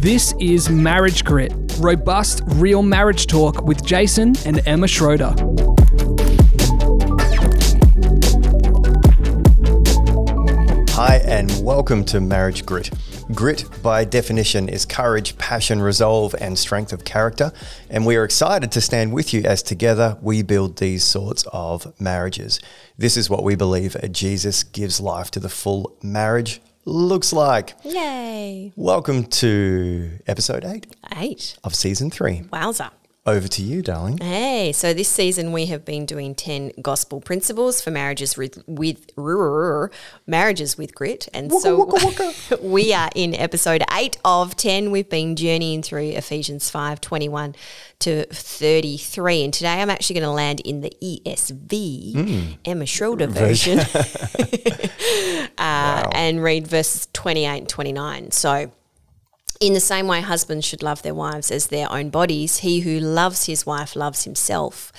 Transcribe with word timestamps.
This 0.00 0.34
is 0.40 0.70
Marriage 0.70 1.24
Grit, 1.24 1.52
robust, 1.78 2.42
real 2.46 2.82
marriage 2.82 3.26
talk 3.26 3.62
with 3.64 3.84
Jason 3.84 4.34
and 4.46 4.66
Emma 4.66 4.88
Schroeder. 4.88 5.34
Hi, 10.92 11.20
and 11.24 11.50
welcome 11.62 12.04
to 12.06 12.20
Marriage 12.20 12.64
Grit. 12.64 12.90
Grit, 13.34 13.64
by 13.82 14.04
definition, 14.04 14.68
is 14.68 14.84
courage, 14.84 15.38
passion, 15.38 15.80
resolve, 15.80 16.34
and 16.40 16.58
strength 16.58 16.92
of 16.92 17.04
character. 17.04 17.52
And 17.88 18.04
we 18.04 18.16
are 18.16 18.24
excited 18.24 18.72
to 18.72 18.80
stand 18.80 19.12
with 19.12 19.32
you 19.32 19.42
as 19.44 19.62
together 19.62 20.18
we 20.20 20.42
build 20.42 20.78
these 20.78 21.04
sorts 21.04 21.44
of 21.52 21.92
marriages. 22.00 22.60
This 22.98 23.16
is 23.16 23.30
what 23.30 23.44
we 23.44 23.54
believe 23.54 23.96
Jesus 24.10 24.64
gives 24.64 25.00
life 25.00 25.30
to 25.32 25.40
the 25.40 25.48
full 25.48 25.96
marriage 26.02 26.60
looks 26.84 27.32
like. 27.32 27.74
Yay. 27.84 28.72
Welcome 28.74 29.24
to 29.26 30.18
episode 30.26 30.64
eight 30.64 30.86
Eight. 31.16 31.56
of 31.62 31.74
season 31.74 32.10
three. 32.10 32.40
Wowza. 32.52 32.90
Over 33.26 33.48
to 33.48 33.62
you, 33.62 33.82
darling. 33.82 34.16
Hey, 34.16 34.72
so 34.72 34.94
this 34.94 35.10
season 35.10 35.52
we 35.52 35.66
have 35.66 35.84
been 35.84 36.06
doing 36.06 36.34
10 36.34 36.72
gospel 36.80 37.20
principles 37.20 37.82
for 37.82 37.90
marriages 37.90 38.34
with, 38.34 38.66
with 38.66 39.10
marriages 40.26 40.78
with 40.78 40.94
grit. 40.94 41.28
And 41.34 41.52
so 41.52 41.86
we 42.62 42.94
are 42.94 43.10
in 43.14 43.34
episode 43.34 43.82
8 43.92 44.16
of 44.24 44.56
10. 44.56 44.90
We've 44.90 45.08
been 45.08 45.36
journeying 45.36 45.82
through 45.82 46.12
Ephesians 46.12 46.70
5 46.70 47.02
21 47.02 47.54
to 47.98 48.24
33. 48.24 49.44
And 49.44 49.52
today 49.52 49.82
I'm 49.82 49.90
actually 49.90 50.14
going 50.14 50.24
to 50.24 50.30
land 50.30 50.60
in 50.60 50.80
the 50.80 50.96
ESV, 51.02 52.56
Emma 52.64 52.86
Schroeder 52.86 53.26
version, 53.26 53.80
uh, 55.58 56.08
and 56.14 56.42
read 56.42 56.66
verses 56.66 57.06
28 57.12 57.58
and 57.58 57.68
29. 57.68 58.30
So 58.30 58.72
in 59.60 59.74
the 59.74 59.80
same 59.80 60.06
way, 60.06 60.22
husbands 60.22 60.64
should 60.64 60.82
love 60.82 61.02
their 61.02 61.14
wives 61.14 61.50
as 61.50 61.66
their 61.66 61.92
own 61.92 62.08
bodies. 62.08 62.58
He 62.58 62.80
who 62.80 62.98
loves 62.98 63.44
his 63.44 63.66
wife 63.66 63.94
loves 63.94 64.24
himself. 64.24 64.90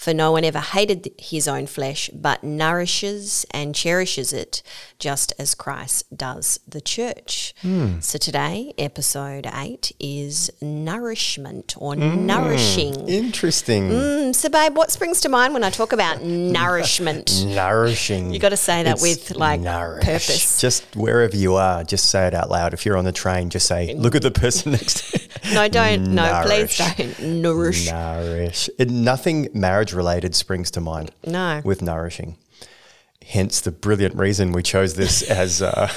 For 0.00 0.14
no 0.14 0.32
one 0.32 0.44
ever 0.44 0.60
hated 0.60 1.10
his 1.18 1.46
own 1.46 1.66
flesh, 1.66 2.08
but 2.14 2.42
nourishes 2.42 3.44
and 3.50 3.74
cherishes 3.74 4.32
it, 4.32 4.62
just 4.98 5.34
as 5.38 5.54
Christ 5.54 6.16
does 6.16 6.58
the 6.66 6.80
church. 6.80 7.54
So 8.00 8.16
today, 8.16 8.72
episode 8.78 9.46
eight 9.52 9.92
is 10.00 10.50
nourishment 10.62 11.74
or 11.76 11.96
nourishing. 11.96 13.10
Interesting. 13.10 13.90
Mm, 13.90 14.34
so, 14.34 14.48
babe, 14.48 14.74
what 14.74 14.90
springs 14.90 15.20
to 15.20 15.28
mind 15.28 15.52
when 15.52 15.64
I 15.64 15.68
talk 15.68 15.92
about 15.92 16.22
nourishment? 16.60 17.44
Nourishing. 17.44 18.32
You 18.32 18.38
got 18.38 18.48
to 18.50 18.56
say 18.56 18.82
that 18.84 18.92
It's 18.94 19.02
with 19.02 19.36
like 19.36 19.60
nourish. 19.60 20.02
purpose. 20.02 20.58
Just 20.62 20.82
wherever 20.96 21.36
you 21.36 21.56
are, 21.56 21.84
just 21.84 22.08
say 22.08 22.26
it 22.26 22.32
out 22.32 22.48
loud. 22.48 22.72
If 22.72 22.86
you're 22.86 22.96
on 22.96 23.04
the 23.04 23.12
train, 23.12 23.50
just 23.50 23.66
say, 23.66 23.92
look 23.94 24.14
at 24.14 24.22
the 24.22 24.30
person 24.30 24.72
next 24.78 25.10
to 25.12 25.20
you. 25.20 25.26
No, 25.52 25.68
don't. 25.68 26.14
No, 26.14 26.42
please 26.44 26.76
don't. 26.78 27.20
Nourish. 27.42 27.90
Nourish. 27.90 28.68
It- 28.78 28.90
nothing 28.90 29.48
marriage 29.54 29.92
related 29.92 30.34
springs 30.34 30.70
to 30.72 30.80
mind 30.80 31.10
No. 31.26 31.60
with 31.64 31.82
nourishing. 31.82 32.36
Hence 33.24 33.60
the 33.60 33.70
brilliant 33.70 34.16
reason 34.16 34.50
we 34.52 34.62
chose 34.62 34.94
this 34.94 35.22
as 35.30 35.62
uh, 35.62 35.88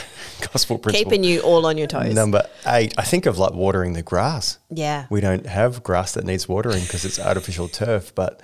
gospel 0.51 0.77
principle. 0.77 1.09
Keeping 1.09 1.23
you 1.23 1.39
all 1.41 1.65
on 1.65 1.77
your 1.77 1.87
toes. 1.87 2.13
Number 2.13 2.43
eight, 2.67 2.93
I 2.97 3.03
think 3.03 3.25
of 3.25 3.37
like 3.39 3.53
watering 3.53 3.93
the 3.93 4.03
grass. 4.03 4.59
Yeah. 4.69 5.07
We 5.09 5.19
don't 5.21 5.45
have 5.45 5.81
grass 5.83 6.13
that 6.13 6.25
needs 6.25 6.47
watering 6.47 6.83
because 6.83 7.05
it's 7.05 7.19
artificial 7.19 7.67
turf, 7.69 8.13
but 8.13 8.41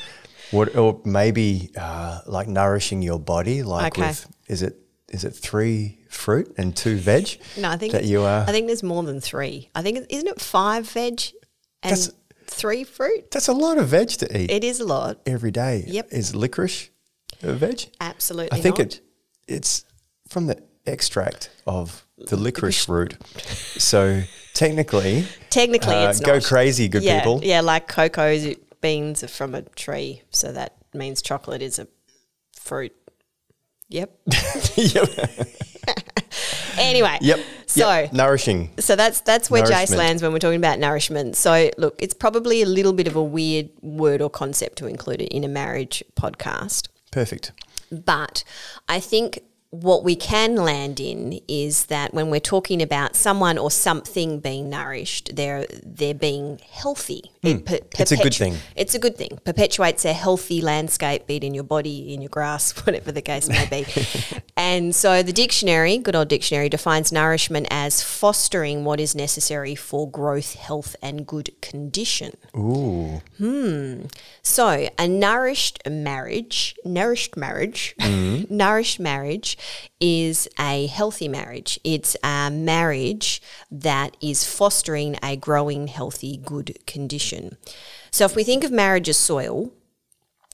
what, 0.51 0.75
or 0.75 1.01
maybe 1.05 1.69
uh, 1.77 2.21
like 2.25 2.47
nourishing 2.47 3.01
your 3.03 3.19
body, 3.19 3.61
like 3.63 3.93
Okay. 3.97 4.07
with, 4.07 4.25
is 4.47 4.63
it, 4.63 4.77
is 5.11 5.23
it 5.23 5.31
three 5.31 5.99
fruit 6.09 6.53
and 6.57 6.75
two 6.75 6.97
veg? 6.97 7.39
No, 7.57 7.69
I 7.69 7.77
think 7.77 7.93
that 7.93 8.05
you 8.05 8.21
are. 8.21 8.41
I 8.41 8.51
think 8.51 8.67
there's 8.67 8.83
more 8.83 9.03
than 9.03 9.19
three. 9.21 9.69
I 9.75 9.81
think 9.81 10.05
isn't 10.09 10.27
it 10.27 10.39
five 10.41 10.89
veg 10.89 11.21
and 11.83 11.91
That's- 11.91 12.11
three 12.47 12.83
fruit? 12.83 13.31
that's 13.31 13.47
a 13.47 13.53
lot 13.53 13.77
of 13.77 13.87
veg 13.89 14.09
to 14.09 14.37
eat 14.37 14.49
It 14.51 14.63
is 14.63 14.79
a 14.79 14.85
lot. 14.85 15.19
every 15.25 15.51
day. 15.51 15.83
Yep. 15.87 16.07
Is 16.11 16.35
licorice 16.35 16.89
a 17.43 17.53
veg? 17.53 17.89
Absolutely. 18.01 18.57
I 18.57 18.61
think 18.61 18.77
not. 18.79 18.87
it 18.87 19.01
it's 19.47 19.85
from 20.27 20.47
the 20.47 20.61
extract 20.85 21.49
of 21.65 22.05
the 22.17 22.35
licorice 22.37 22.87
root. 22.89 23.15
So 23.77 24.21
technically, 24.53 25.25
technically 25.49 25.95
uh, 25.95 26.09
it's 26.09 26.19
go 26.19 26.35
not. 26.35 26.43
crazy, 26.43 26.87
good 26.87 27.03
yeah, 27.03 27.19
people. 27.19 27.39
Yeah, 27.43 27.61
like 27.61 27.87
cocoa 27.87 28.53
beans 28.81 29.23
are 29.23 29.27
from 29.27 29.55
a 29.55 29.61
tree, 29.61 30.21
so 30.31 30.51
that 30.51 30.75
means 30.93 31.21
chocolate 31.21 31.61
is 31.61 31.79
a 31.79 31.87
fruit. 32.59 32.93
Yep. 33.91 34.19
yep. 34.75 35.09
Anyway. 36.77 37.17
Yep. 37.21 37.39
So 37.65 37.89
Yep. 37.89 38.13
nourishing. 38.13 38.69
So 38.79 38.95
that's 38.95 39.21
that's 39.21 39.49
where 39.49 39.63
Jace 39.63 39.95
lands 39.95 40.21
when 40.23 40.31
we're 40.31 40.39
talking 40.39 40.57
about 40.57 40.79
nourishment. 40.79 41.35
So 41.35 41.69
look, 41.77 41.95
it's 42.01 42.13
probably 42.13 42.61
a 42.61 42.65
little 42.65 42.93
bit 42.93 43.07
of 43.07 43.15
a 43.15 43.23
weird 43.23 43.69
word 43.81 44.21
or 44.21 44.29
concept 44.29 44.77
to 44.77 44.87
include 44.87 45.21
it 45.21 45.29
in 45.29 45.43
a 45.43 45.47
marriage 45.47 46.03
podcast. 46.15 46.87
Perfect. 47.11 47.51
But 47.91 48.43
I 48.87 48.99
think 48.99 49.39
what 49.71 50.03
we 50.03 50.15
can 50.15 50.55
land 50.55 50.99
in 50.99 51.39
is 51.47 51.85
that 51.85 52.11
when 52.11 52.31
we're 52.31 52.39
talking 52.39 52.81
about 52.81 53.15
someone 53.15 53.55
or 53.55 53.69
something 53.69 54.39
being 54.39 54.67
nourished, 54.67 55.35
they're 55.35 55.67
they're 55.83 56.15
being 56.15 56.59
healthy. 56.71 57.21
It 57.43 57.65
per- 57.65 57.77
Hmm. 57.77 58.01
It's 58.01 58.11
a 58.11 58.17
good 58.17 58.33
thing. 58.33 58.57
It's 58.75 58.95
a 58.95 58.99
good 58.99 59.15
thing. 59.15 59.39
Perpetuates 59.45 60.05
a 60.05 60.13
healthy 60.13 60.59
landscape, 60.61 61.27
be 61.27 61.35
it 61.35 61.43
in 61.43 61.53
your 61.53 61.63
body, 61.63 62.13
in 62.13 62.21
your 62.21 62.29
grass, 62.29 62.71
whatever 62.85 63.11
the 63.11 63.21
case 63.21 63.47
may 63.47 63.65
be. 63.67 63.85
and 64.57 64.95
so 64.95 65.21
the 65.21 65.31
dictionary, 65.31 65.99
good 65.99 66.15
old 66.15 66.29
dictionary, 66.29 66.67
defines 66.69 67.11
nourishment 67.11 67.67
as 67.69 68.01
fostering 68.01 68.85
what 68.85 68.99
is 68.99 69.13
necessary 69.13 69.75
for 69.75 70.09
growth, 70.09 70.55
health, 70.55 70.95
and 71.01 71.27
good 71.27 71.51
condition. 71.61 72.35
Ooh. 72.57 73.21
Hmm. 73.37 74.05
So, 74.41 74.89
a 74.97 75.07
nourished 75.07 75.87
marriage, 75.87 76.75
nourished 76.83 77.37
marriage, 77.37 77.95
Mm-hmm. 77.99 78.45
nourished 78.55 78.99
marriage 78.99 79.57
is 79.99 80.47
a 80.59 80.87
healthy 80.87 81.27
marriage. 81.27 81.79
It's 81.83 82.15
a 82.23 82.49
marriage 82.51 83.41
that 83.71 84.15
is 84.21 84.43
fostering 84.43 85.17
a 85.23 85.35
growing, 85.35 85.87
healthy, 85.87 86.37
good 86.37 86.77
condition. 86.85 87.57
So, 88.11 88.25
if 88.25 88.35
we 88.35 88.43
think 88.43 88.63
of 88.63 88.71
marriage 88.71 89.09
as 89.09 89.17
soil, 89.17 89.71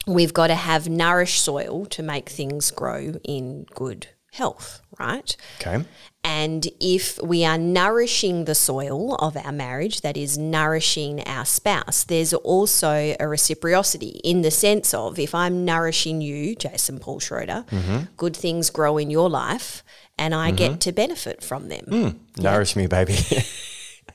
we've 0.07 0.33
got 0.33 0.47
to 0.47 0.55
have 0.55 0.89
nourished 0.89 1.43
soil 1.43 1.85
to 1.88 2.03
make 2.03 2.29
things 2.29 2.71
grow 2.71 3.19
in 3.23 3.66
good 3.73 4.07
health, 4.35 4.81
right? 5.00 5.35
Okay. 5.59 5.84
And 6.23 6.68
if 6.79 7.19
we 7.22 7.46
are 7.46 7.57
nourishing 7.57 8.46
the 8.46 8.56
soil 8.56 9.16
of 9.16 9.38
our 9.38 9.51
marriage, 9.51 10.01
that 10.01 10.18
is 10.18 10.38
nourishing 10.38 11.22
our 11.28 11.46
spouse, 11.46 12.03
there's 12.03 12.34
also 12.34 13.16
a 13.19 13.28
reciprocity 13.28 14.19
in 14.23 14.41
the 14.41 14.51
sense 14.51 14.94
of 14.94 15.19
if 15.19 15.35
I'm 15.35 15.66
nourishing 15.66 16.22
you, 16.22 16.56
Jason 16.56 17.00
Paul 17.00 17.19
Schroeder, 17.19 17.66
mm-hmm. 17.69 18.06
good 18.18 18.35
things 18.35 18.69
grow 18.72 18.97
in 18.97 19.12
your 19.12 19.29
life 19.29 19.84
and 20.18 20.34
I 20.34 20.52
get 20.52 20.72
mm-hmm. 20.72 20.79
to 20.79 20.91
benefit 20.91 21.44
from 21.44 21.69
them. 21.69 21.85
Mm, 21.88 22.16
nourish 22.38 22.75
me, 22.75 22.88
baby. 22.88 23.17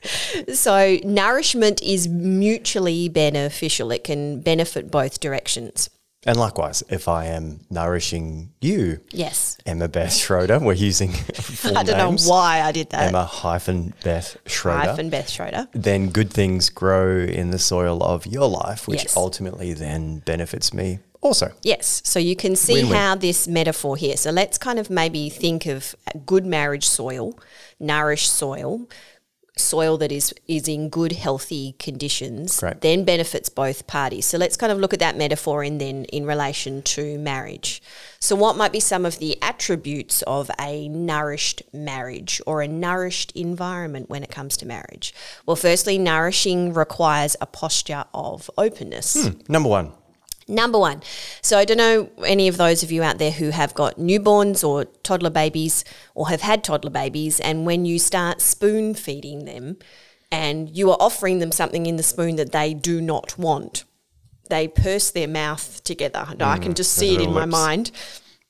So, 0.53 0.97
nourishment 1.03 1.81
is 1.83 2.07
mutually 2.07 3.07
beneficial, 3.07 3.91
it 3.91 4.03
can 4.03 4.41
benefit 4.41 4.89
both 4.89 5.19
directions. 5.19 5.89
And 6.25 6.37
likewise, 6.37 6.83
if 6.89 7.07
I 7.07 7.25
am 7.25 7.61
nourishing 7.69 8.51
you, 8.61 8.99
Yes. 9.11 9.57
Emma 9.65 9.87
Beth 9.87 10.13
Schroeder, 10.13 10.59
we're 10.59 10.73
using 10.73 11.11
I 11.65 11.83
don't 11.83 11.97
names. 11.97 12.25
know 12.27 12.31
why 12.31 12.61
I 12.61 12.71
did 12.71 12.89
that. 12.91 13.07
Emma 13.09 13.25
hyphen 13.25 13.93
Beth 14.03 14.37
Schroeder. 14.45 14.89
Hyphen 14.89 15.09
Beth 15.09 15.29
Schroeder. 15.29 15.67
then 15.73 16.09
good 16.09 16.31
things 16.31 16.69
grow 16.69 17.17
in 17.19 17.51
the 17.51 17.59
soil 17.59 18.03
of 18.03 18.25
your 18.27 18.47
life, 18.47 18.87
which 18.87 19.03
Yes. 19.03 19.17
ultimately 19.17 19.73
then 19.73 20.19
benefits 20.19 20.73
me 20.73 20.99
also. 21.21 21.51
Yes. 21.63 22.01
So 22.05 22.19
you 22.19 22.35
can 22.35 22.55
see 22.55 22.73
Win-win. 22.75 22.95
how 22.97 23.15
this 23.15 23.47
metaphor 23.47 23.95
here. 23.97 24.17
So 24.17 24.31
let's 24.31 24.57
kind 24.57 24.79
of 24.79 24.89
maybe 24.89 25.29
think 25.29 25.65
of 25.65 25.95
good 26.25 26.45
marriage 26.45 26.87
soil, 26.87 27.37
nourished 27.79 28.31
soil, 28.31 28.87
soil 29.61 29.97
that 29.97 30.11
is 30.11 30.33
is 30.47 30.67
in 30.67 30.89
good 30.89 31.13
healthy 31.13 31.75
conditions 31.79 32.59
Great. 32.59 32.81
then 32.81 33.05
benefits 33.05 33.49
both 33.49 33.87
parties. 33.87 34.25
So 34.25 34.37
let's 34.37 34.57
kind 34.57 34.71
of 34.71 34.79
look 34.79 34.93
at 34.93 34.99
that 34.99 35.17
metaphor 35.17 35.63
and 35.63 35.79
then 35.79 36.05
in 36.05 36.25
relation 36.25 36.81
to 36.83 37.17
marriage. 37.17 37.81
So 38.19 38.35
what 38.35 38.57
might 38.57 38.71
be 38.71 38.79
some 38.79 39.05
of 39.05 39.19
the 39.19 39.37
attributes 39.41 40.21
of 40.23 40.51
a 40.59 40.87
nourished 40.89 41.63
marriage 41.73 42.41
or 42.45 42.61
a 42.61 42.67
nourished 42.67 43.31
environment 43.33 44.09
when 44.09 44.23
it 44.23 44.29
comes 44.29 44.57
to 44.57 44.65
marriage? 44.65 45.13
Well 45.45 45.55
firstly 45.55 45.97
nourishing 45.97 46.73
requires 46.73 47.35
a 47.39 47.45
posture 47.45 48.05
of 48.13 48.49
openness. 48.57 49.27
Hmm, 49.27 49.39
number 49.47 49.69
one, 49.69 49.91
Number 50.51 50.77
one. 50.77 51.01
So 51.41 51.57
I 51.57 51.63
don't 51.63 51.77
know 51.77 52.09
any 52.25 52.49
of 52.49 52.57
those 52.57 52.83
of 52.83 52.91
you 52.91 53.03
out 53.03 53.19
there 53.19 53.31
who 53.31 53.51
have 53.51 53.73
got 53.73 53.97
newborns 53.97 54.67
or 54.67 54.83
toddler 55.01 55.29
babies 55.29 55.85
or 56.13 56.27
have 56.27 56.41
had 56.41 56.61
toddler 56.61 56.91
babies, 56.91 57.39
and 57.39 57.65
when 57.65 57.85
you 57.85 57.97
start 57.97 58.41
spoon 58.41 58.93
feeding 58.93 59.45
them 59.45 59.77
and 60.29 60.69
you 60.69 60.91
are 60.91 60.97
offering 60.99 61.39
them 61.39 61.51
something 61.51 61.85
in 61.85 61.95
the 61.95 62.03
spoon 62.03 62.35
that 62.35 62.51
they 62.51 62.73
do 62.73 62.99
not 62.99 63.37
want, 63.37 63.85
they 64.49 64.67
purse 64.67 65.09
their 65.09 65.27
mouth 65.27 65.81
together. 65.85 66.25
And 66.29 66.41
I 66.43 66.57
can 66.57 66.73
just 66.73 66.93
see 66.93 67.15
it 67.15 67.21
in 67.21 67.33
my 67.33 67.45
mind. 67.45 67.91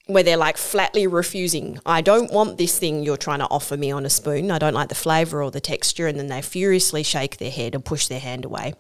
where 0.08 0.24
they're 0.24 0.38
like 0.38 0.58
flatly 0.58 1.08
refusing. 1.08 1.80
I 1.86 2.02
don't 2.02 2.32
want 2.32 2.58
this 2.58 2.78
thing 2.78 3.04
you're 3.04 3.18
trying 3.18 3.40
to 3.40 3.46
offer 3.46 3.78
me 3.78 3.92
on 3.92 4.06
a 4.06 4.10
spoon. 4.10 4.52
I 4.52 4.60
don't 4.60 4.74
like 4.74 4.90
the 4.90 4.96
flavor 4.96 5.42
or 5.44 5.52
the 5.52 5.62
texture. 5.62 6.08
And 6.08 6.18
then 6.20 6.28
they 6.28 6.42
furiously 6.42 7.04
shake 7.04 7.38
their 7.38 7.52
head 7.52 7.76
and 7.76 7.84
push 7.84 8.08
their 8.08 8.20
hand 8.20 8.46
away. 8.46 8.74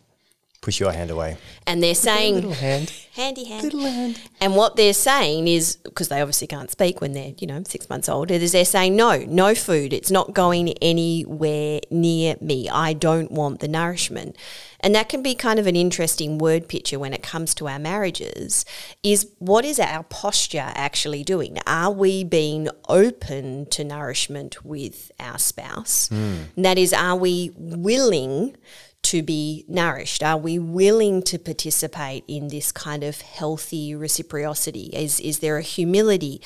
Push 0.61 0.79
your 0.79 0.91
hand 0.91 1.09
away. 1.09 1.37
And 1.65 1.81
they're 1.81 1.95
saying, 1.95 2.35
Little 2.35 2.53
hand. 2.53 2.93
handy 3.15 3.45
hand. 3.45 3.63
Little 3.63 3.81
hand. 3.81 4.21
And 4.39 4.55
what 4.55 4.75
they're 4.75 4.93
saying 4.93 5.47
is, 5.47 5.77
because 5.77 6.09
they 6.09 6.21
obviously 6.21 6.45
can't 6.45 6.69
speak 6.69 7.01
when 7.01 7.13
they're, 7.13 7.33
you 7.39 7.47
know, 7.47 7.63
six 7.65 7.89
months 7.89 8.07
old, 8.07 8.29
is 8.29 8.51
they're 8.51 8.63
saying, 8.63 8.95
no, 8.95 9.17
no 9.27 9.55
food. 9.55 9.91
It's 9.91 10.11
not 10.11 10.35
going 10.35 10.69
anywhere 10.73 11.79
near 11.89 12.35
me. 12.39 12.69
I 12.69 12.93
don't 12.93 13.31
want 13.31 13.59
the 13.59 13.67
nourishment. 13.67 14.35
And 14.81 14.93
that 14.93 15.09
can 15.09 15.23
be 15.23 15.33
kind 15.33 15.57
of 15.57 15.65
an 15.65 15.75
interesting 15.75 16.37
word 16.37 16.67
picture 16.67 16.99
when 16.99 17.13
it 17.13 17.23
comes 17.23 17.55
to 17.55 17.67
our 17.67 17.79
marriages 17.79 18.63
is 19.01 19.31
what 19.39 19.65
is 19.65 19.79
our 19.79 20.03
posture 20.03 20.71
actually 20.75 21.23
doing? 21.23 21.57
Are 21.65 21.91
we 21.91 22.23
being 22.23 22.69
open 22.87 23.65
to 23.67 23.83
nourishment 23.83 24.63
with 24.63 25.11
our 25.19 25.39
spouse? 25.39 26.09
Hmm. 26.09 26.43
And 26.55 26.65
that 26.65 26.77
is, 26.77 26.93
are 26.93 27.15
we 27.15 27.51
willing 27.55 28.55
to 29.03 29.21
be 29.21 29.65
nourished? 29.67 30.23
Are 30.23 30.37
we 30.37 30.59
willing 30.59 31.21
to 31.23 31.39
participate 31.39 32.23
in 32.27 32.47
this 32.49 32.71
kind 32.71 33.03
of 33.03 33.21
healthy 33.21 33.95
reciprocity? 33.95 34.89
Is, 34.93 35.19
is 35.19 35.39
there 35.39 35.57
a 35.57 35.61
humility? 35.61 36.41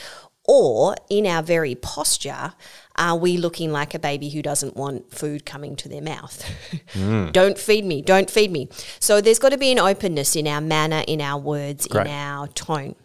Or 0.48 0.96
in 1.10 1.26
our 1.26 1.42
very 1.42 1.74
posture, 1.74 2.54
are 2.98 3.18
we 3.18 3.36
looking 3.38 3.72
like 3.72 3.96
a 3.96 4.00
baby 4.00 4.30
who 4.30 4.44
doesn't 4.44 4.76
want 4.76 5.12
food 5.12 5.44
coming 5.44 5.76
to 5.78 5.90
their 5.90 6.02
mouth? 6.02 6.44
Hmm. 6.94 7.32
don't 7.32 7.58
feed 7.58 7.84
me, 7.84 8.02
don't 8.02 8.30
feed 8.30 8.52
me. 8.52 8.70
So 9.00 9.20
there's 9.20 9.40
got 9.40 9.50
to 9.50 9.58
be 9.58 9.72
an 9.72 9.80
openness 9.80 10.36
in 10.36 10.48
our 10.48 10.62
manner, 10.62 11.04
in 11.08 11.20
our 11.20 11.38
words, 11.40 11.88
Great. 11.88 12.08
in 12.08 12.14
our 12.14 12.48
tone. 12.50 12.96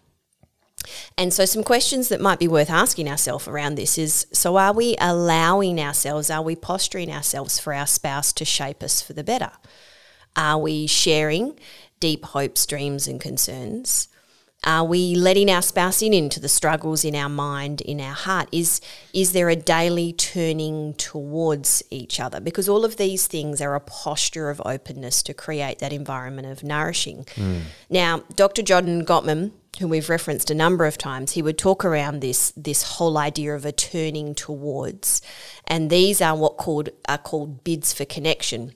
And 1.16 1.32
so, 1.32 1.44
some 1.44 1.62
questions 1.62 2.08
that 2.08 2.20
might 2.20 2.38
be 2.38 2.48
worth 2.48 2.70
asking 2.70 3.08
ourselves 3.08 3.46
around 3.46 3.74
this 3.74 3.98
is 3.98 4.26
so, 4.32 4.56
are 4.56 4.72
we 4.72 4.96
allowing 5.00 5.80
ourselves, 5.80 6.30
are 6.30 6.42
we 6.42 6.56
posturing 6.56 7.10
ourselves 7.10 7.58
for 7.58 7.74
our 7.74 7.86
spouse 7.86 8.32
to 8.34 8.44
shape 8.44 8.82
us 8.82 9.00
for 9.00 9.12
the 9.12 9.24
better? 9.24 9.52
Are 10.36 10.58
we 10.58 10.86
sharing 10.86 11.58
deep 11.98 12.24
hopes, 12.24 12.64
dreams, 12.66 13.06
and 13.06 13.20
concerns? 13.20 14.08
Are 14.64 14.84
we 14.84 15.14
letting 15.14 15.50
our 15.50 15.62
spouse 15.62 16.02
in 16.02 16.12
into 16.12 16.38
the 16.38 16.48
struggles 16.48 17.02
in 17.02 17.14
our 17.14 17.30
mind, 17.30 17.80
in 17.80 17.98
our 17.98 18.12
heart? 18.12 18.46
Is 18.52 18.82
is 19.14 19.32
there 19.32 19.48
a 19.48 19.56
daily 19.56 20.12
turning 20.12 20.92
towards 20.94 21.82
each 21.90 22.20
other? 22.20 22.40
Because 22.40 22.68
all 22.68 22.84
of 22.84 22.96
these 22.98 23.26
things 23.26 23.62
are 23.62 23.74
a 23.74 23.80
posture 23.80 24.50
of 24.50 24.60
openness 24.66 25.22
to 25.22 25.34
create 25.34 25.78
that 25.78 25.94
environment 25.94 26.46
of 26.46 26.62
nourishing. 26.62 27.24
Mm. 27.36 27.62
Now, 27.88 28.24
Dr. 28.36 28.60
Jordan 28.60 29.06
Gottman, 29.06 29.52
who 29.78 29.88
we've 29.88 30.08
referenced 30.08 30.50
a 30.50 30.54
number 30.54 30.84
of 30.84 30.98
times, 30.98 31.32
he 31.32 31.42
would 31.42 31.58
talk 31.58 31.84
around 31.84 32.20
this 32.20 32.52
this 32.56 32.82
whole 32.82 33.16
idea 33.16 33.54
of 33.54 33.64
a 33.64 33.72
turning 33.72 34.34
towards, 34.34 35.22
and 35.66 35.90
these 35.90 36.20
are 36.20 36.36
what 36.36 36.56
called 36.56 36.90
are 37.08 37.18
called 37.18 37.64
bids 37.64 37.92
for 37.92 38.04
connection. 38.04 38.74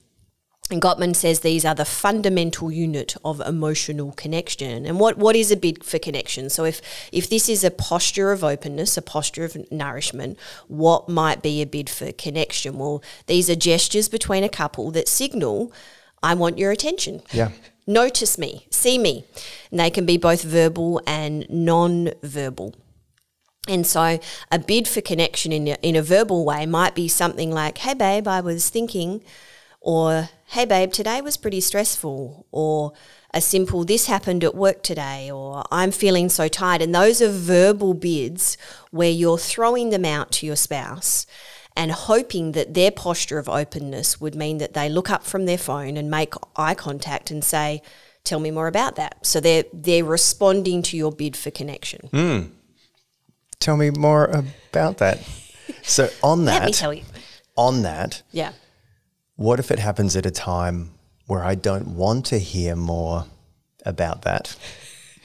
And 0.70 0.80
Gottman 0.80 1.14
says 1.14 1.40
these 1.40 1.66
are 1.66 1.74
the 1.74 1.84
fundamental 1.84 2.72
unit 2.72 3.16
of 3.22 3.40
emotional 3.42 4.12
connection. 4.12 4.86
And 4.86 4.98
what, 4.98 5.18
what 5.18 5.36
is 5.36 5.50
a 5.50 5.56
bid 5.56 5.84
for 5.84 5.98
connection? 5.98 6.48
So 6.48 6.64
if 6.64 6.80
if 7.12 7.28
this 7.28 7.50
is 7.50 7.64
a 7.64 7.70
posture 7.70 8.32
of 8.32 8.42
openness, 8.42 8.96
a 8.96 9.02
posture 9.02 9.44
of 9.44 9.70
nourishment, 9.70 10.38
what 10.68 11.06
might 11.06 11.42
be 11.42 11.60
a 11.60 11.66
bid 11.66 11.90
for 11.90 12.12
connection? 12.12 12.78
Well, 12.78 13.02
these 13.26 13.50
are 13.50 13.54
gestures 13.54 14.08
between 14.08 14.42
a 14.42 14.48
couple 14.48 14.90
that 14.92 15.06
signal, 15.06 15.70
I 16.22 16.34
want 16.34 16.58
your 16.58 16.70
attention. 16.70 17.22
Yeah. 17.30 17.50
Notice 17.86 18.38
me, 18.38 18.66
see 18.70 18.98
me. 18.98 19.24
And 19.70 19.80
they 19.80 19.90
can 19.90 20.06
be 20.06 20.16
both 20.16 20.42
verbal 20.42 21.00
and 21.06 21.46
non-verbal. 21.50 22.74
And 23.66 23.86
so 23.86 24.18
a 24.50 24.58
bid 24.58 24.86
for 24.86 25.00
connection 25.00 25.52
in 25.52 25.68
a, 25.68 25.76
in 25.82 25.96
a 25.96 26.02
verbal 26.02 26.44
way 26.44 26.66
might 26.66 26.94
be 26.94 27.08
something 27.08 27.50
like, 27.50 27.78
hey, 27.78 27.94
babe, 27.94 28.28
I 28.28 28.40
was 28.40 28.68
thinking, 28.68 29.22
or 29.80 30.28
hey, 30.46 30.64
babe, 30.64 30.92
today 30.92 31.20
was 31.20 31.36
pretty 31.36 31.60
stressful, 31.60 32.46
or 32.52 32.92
a 33.32 33.40
simple, 33.40 33.84
this 33.84 34.06
happened 34.06 34.44
at 34.44 34.54
work 34.54 34.82
today, 34.82 35.30
or 35.30 35.64
I'm 35.70 35.90
feeling 35.90 36.28
so 36.28 36.46
tired. 36.46 36.82
And 36.82 36.94
those 36.94 37.20
are 37.20 37.30
verbal 37.30 37.94
bids 37.94 38.56
where 38.90 39.10
you're 39.10 39.38
throwing 39.38 39.90
them 39.90 40.04
out 40.04 40.30
to 40.32 40.46
your 40.46 40.56
spouse 40.56 41.26
and 41.76 41.90
hoping 41.92 42.52
that 42.52 42.74
their 42.74 42.90
posture 42.90 43.38
of 43.38 43.48
openness 43.48 44.20
would 44.20 44.34
mean 44.34 44.58
that 44.58 44.74
they 44.74 44.88
look 44.88 45.10
up 45.10 45.24
from 45.24 45.44
their 45.46 45.58
phone 45.58 45.96
and 45.96 46.10
make 46.10 46.34
eye 46.56 46.74
contact 46.74 47.30
and 47.30 47.42
say, 47.44 47.82
Tell 48.24 48.40
me 48.40 48.50
more 48.50 48.68
about 48.68 48.96
that. 48.96 49.26
So 49.26 49.38
they're 49.40 49.64
they're 49.72 50.04
responding 50.04 50.82
to 50.84 50.96
your 50.96 51.12
bid 51.12 51.36
for 51.36 51.50
connection. 51.50 52.08
Hmm. 52.10 52.40
Tell 53.60 53.76
me 53.76 53.90
more 53.90 54.24
about 54.72 54.98
that. 54.98 55.18
So 55.82 56.08
on 56.22 56.44
that, 56.46 56.60
Let 56.60 56.66
me 56.66 56.72
tell 56.72 56.94
you. 56.94 57.02
on 57.56 57.82
that, 57.82 58.22
Yeah. 58.32 58.52
what 59.36 59.58
if 59.60 59.70
it 59.70 59.78
happens 59.78 60.16
at 60.16 60.24
a 60.26 60.30
time 60.30 60.92
where 61.26 61.42
I 61.44 61.54
don't 61.54 61.88
want 61.96 62.26
to 62.26 62.38
hear 62.38 62.76
more 62.76 63.26
about 63.84 64.22
that? 64.22 64.56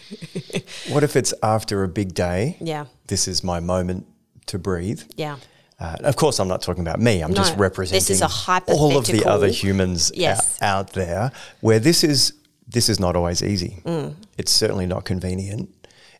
what 0.90 1.04
if 1.04 1.16
it's 1.16 1.34
after 1.44 1.84
a 1.84 1.88
big 1.88 2.13
day? 2.13 2.57
Yeah. 2.60 2.86
This 3.07 3.28
is 3.28 3.44
my 3.44 3.60
moment 3.60 4.07
to 4.48 4.57
breathe. 4.60 5.01
Yeah. 5.16 5.38
Uh, 5.79 5.95
of 6.01 6.15
course, 6.17 6.39
I'm 6.39 6.47
not 6.49 6.61
talking 6.61 6.81
about 6.81 6.99
me. 6.99 7.21
I'm 7.21 7.33
just 7.33 7.55
representing 7.57 7.99
this 7.99 8.09
is 8.09 8.21
a 8.21 8.61
all 8.67 8.97
of 8.97 9.05
the 9.05 9.25
other 9.25 9.47
humans 9.47 10.11
Yes. 10.13 10.61
out, 10.61 10.87
out 10.87 10.93
there 10.93 11.31
where 11.61 11.79
this 11.79 12.03
is 12.03 12.33
this 12.67 12.89
is 12.89 12.99
not 12.99 13.15
always 13.15 13.41
easy. 13.41 13.81
Mm. 13.85 14.15
It's 14.37 14.51
certainly 14.51 14.85
not 14.85 15.05
convenient, 15.05 15.69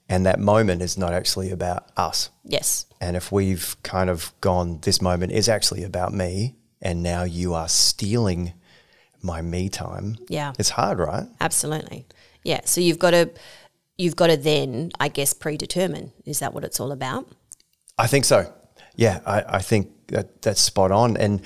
and 0.07 0.25
that 0.25 0.39
moment 0.39 0.81
is 0.81 0.97
not 0.97 1.13
actually 1.13 1.51
about 1.51 1.91
us. 1.97 2.29
Yes. 2.44 2.85
And 3.01 3.15
if 3.17 3.31
we've 3.31 3.75
kind 3.83 4.09
of 4.09 4.31
gone, 4.41 4.79
this 4.81 5.01
moment 5.01 5.31
is 5.33 5.47
actually 5.50 5.83
about 5.83 6.13
me, 6.13 6.56
and 6.81 7.03
now 7.03 7.23
you 7.23 7.53
are 7.53 7.67
stealing 7.67 8.53
my 9.21 9.41
me 9.41 9.67
time. 9.69 10.17
Yeah. 10.29 10.53
it's 10.57 10.69
hard, 10.69 11.00
right? 11.00 11.27
Absolutely. 11.41 12.06
Yeah. 12.44 12.61
So 12.63 12.79
you've 12.81 13.00
got 13.00 13.11
to 13.11 13.29
you've 13.97 14.15
got 14.15 14.27
to 14.27 14.38
then, 14.38 14.91
I 15.00 15.09
guess, 15.09 15.33
predetermine. 15.33 16.13
Is 16.25 16.39
that 16.39 16.53
what 16.53 16.63
it's 16.63 16.79
all 16.79 16.94
about? 16.94 17.27
I 17.97 18.07
think 18.07 18.23
so. 18.23 18.51
Yeah, 19.00 19.22
I, 19.25 19.44
I 19.48 19.60
think 19.60 19.92
that 20.07 20.42
that's 20.42 20.60
spot 20.60 20.92
on, 20.92 21.16
and 21.16 21.42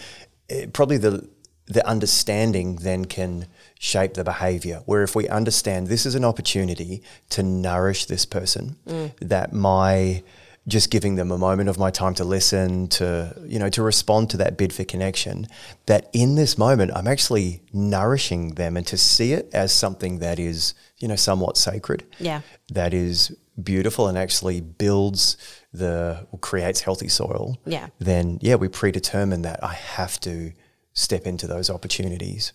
it, 0.49 0.73
probably 0.73 0.97
the 0.97 1.29
the 1.67 1.87
understanding 1.87 2.77
then 2.77 3.05
can 3.05 3.45
shape 3.79 4.15
the 4.15 4.23
behavior. 4.23 4.81
Where 4.85 5.03
if 5.03 5.15
we 5.15 5.29
understand 5.29 5.87
this 5.87 6.05
is 6.05 6.15
an 6.15 6.25
opportunity 6.25 7.03
to 7.29 7.43
nourish 7.43 8.05
this 8.05 8.25
person, 8.25 8.75
mm. 8.87 9.11
that 9.19 9.53
my 9.53 10.23
just 10.67 10.89
giving 10.89 11.15
them 11.15 11.29
a 11.29 11.37
moment 11.37 11.69
of 11.69 11.77
my 11.77 11.91
time 11.91 12.15
to 12.15 12.23
listen, 12.23 12.87
to 12.87 13.35
you 13.45 13.59
know, 13.59 13.69
to 13.69 13.83
respond 13.83 14.31
to 14.31 14.37
that 14.37 14.57
bid 14.57 14.73
for 14.73 14.83
connection, 14.85 15.47
that 15.85 16.09
in 16.11 16.35
this 16.35 16.57
moment 16.57 16.91
I'm 16.95 17.07
actually 17.07 17.61
nourishing 17.71 18.55
them, 18.55 18.77
and 18.77 18.87
to 18.87 18.97
see 18.97 19.33
it 19.33 19.49
as 19.53 19.71
something 19.71 20.19
that 20.19 20.39
is 20.39 20.73
you 20.97 21.07
know 21.07 21.17
somewhat 21.17 21.57
sacred 21.57 22.03
Yeah. 22.19 22.41
that 22.71 22.93
is 22.93 23.35
beautiful 23.61 24.07
and 24.07 24.17
actually 24.17 24.59
builds 24.61 25.37
the 25.73 26.27
creates 26.41 26.81
healthy 26.81 27.07
soil, 27.07 27.57
Yeah. 27.65 27.87
then 27.99 28.39
yeah, 28.41 28.55
we 28.55 28.67
predetermine 28.67 29.41
that 29.41 29.63
I 29.63 29.73
have 29.73 30.19
to 30.21 30.53
step 30.93 31.25
into 31.25 31.47
those 31.47 31.69
opportunities. 31.69 32.53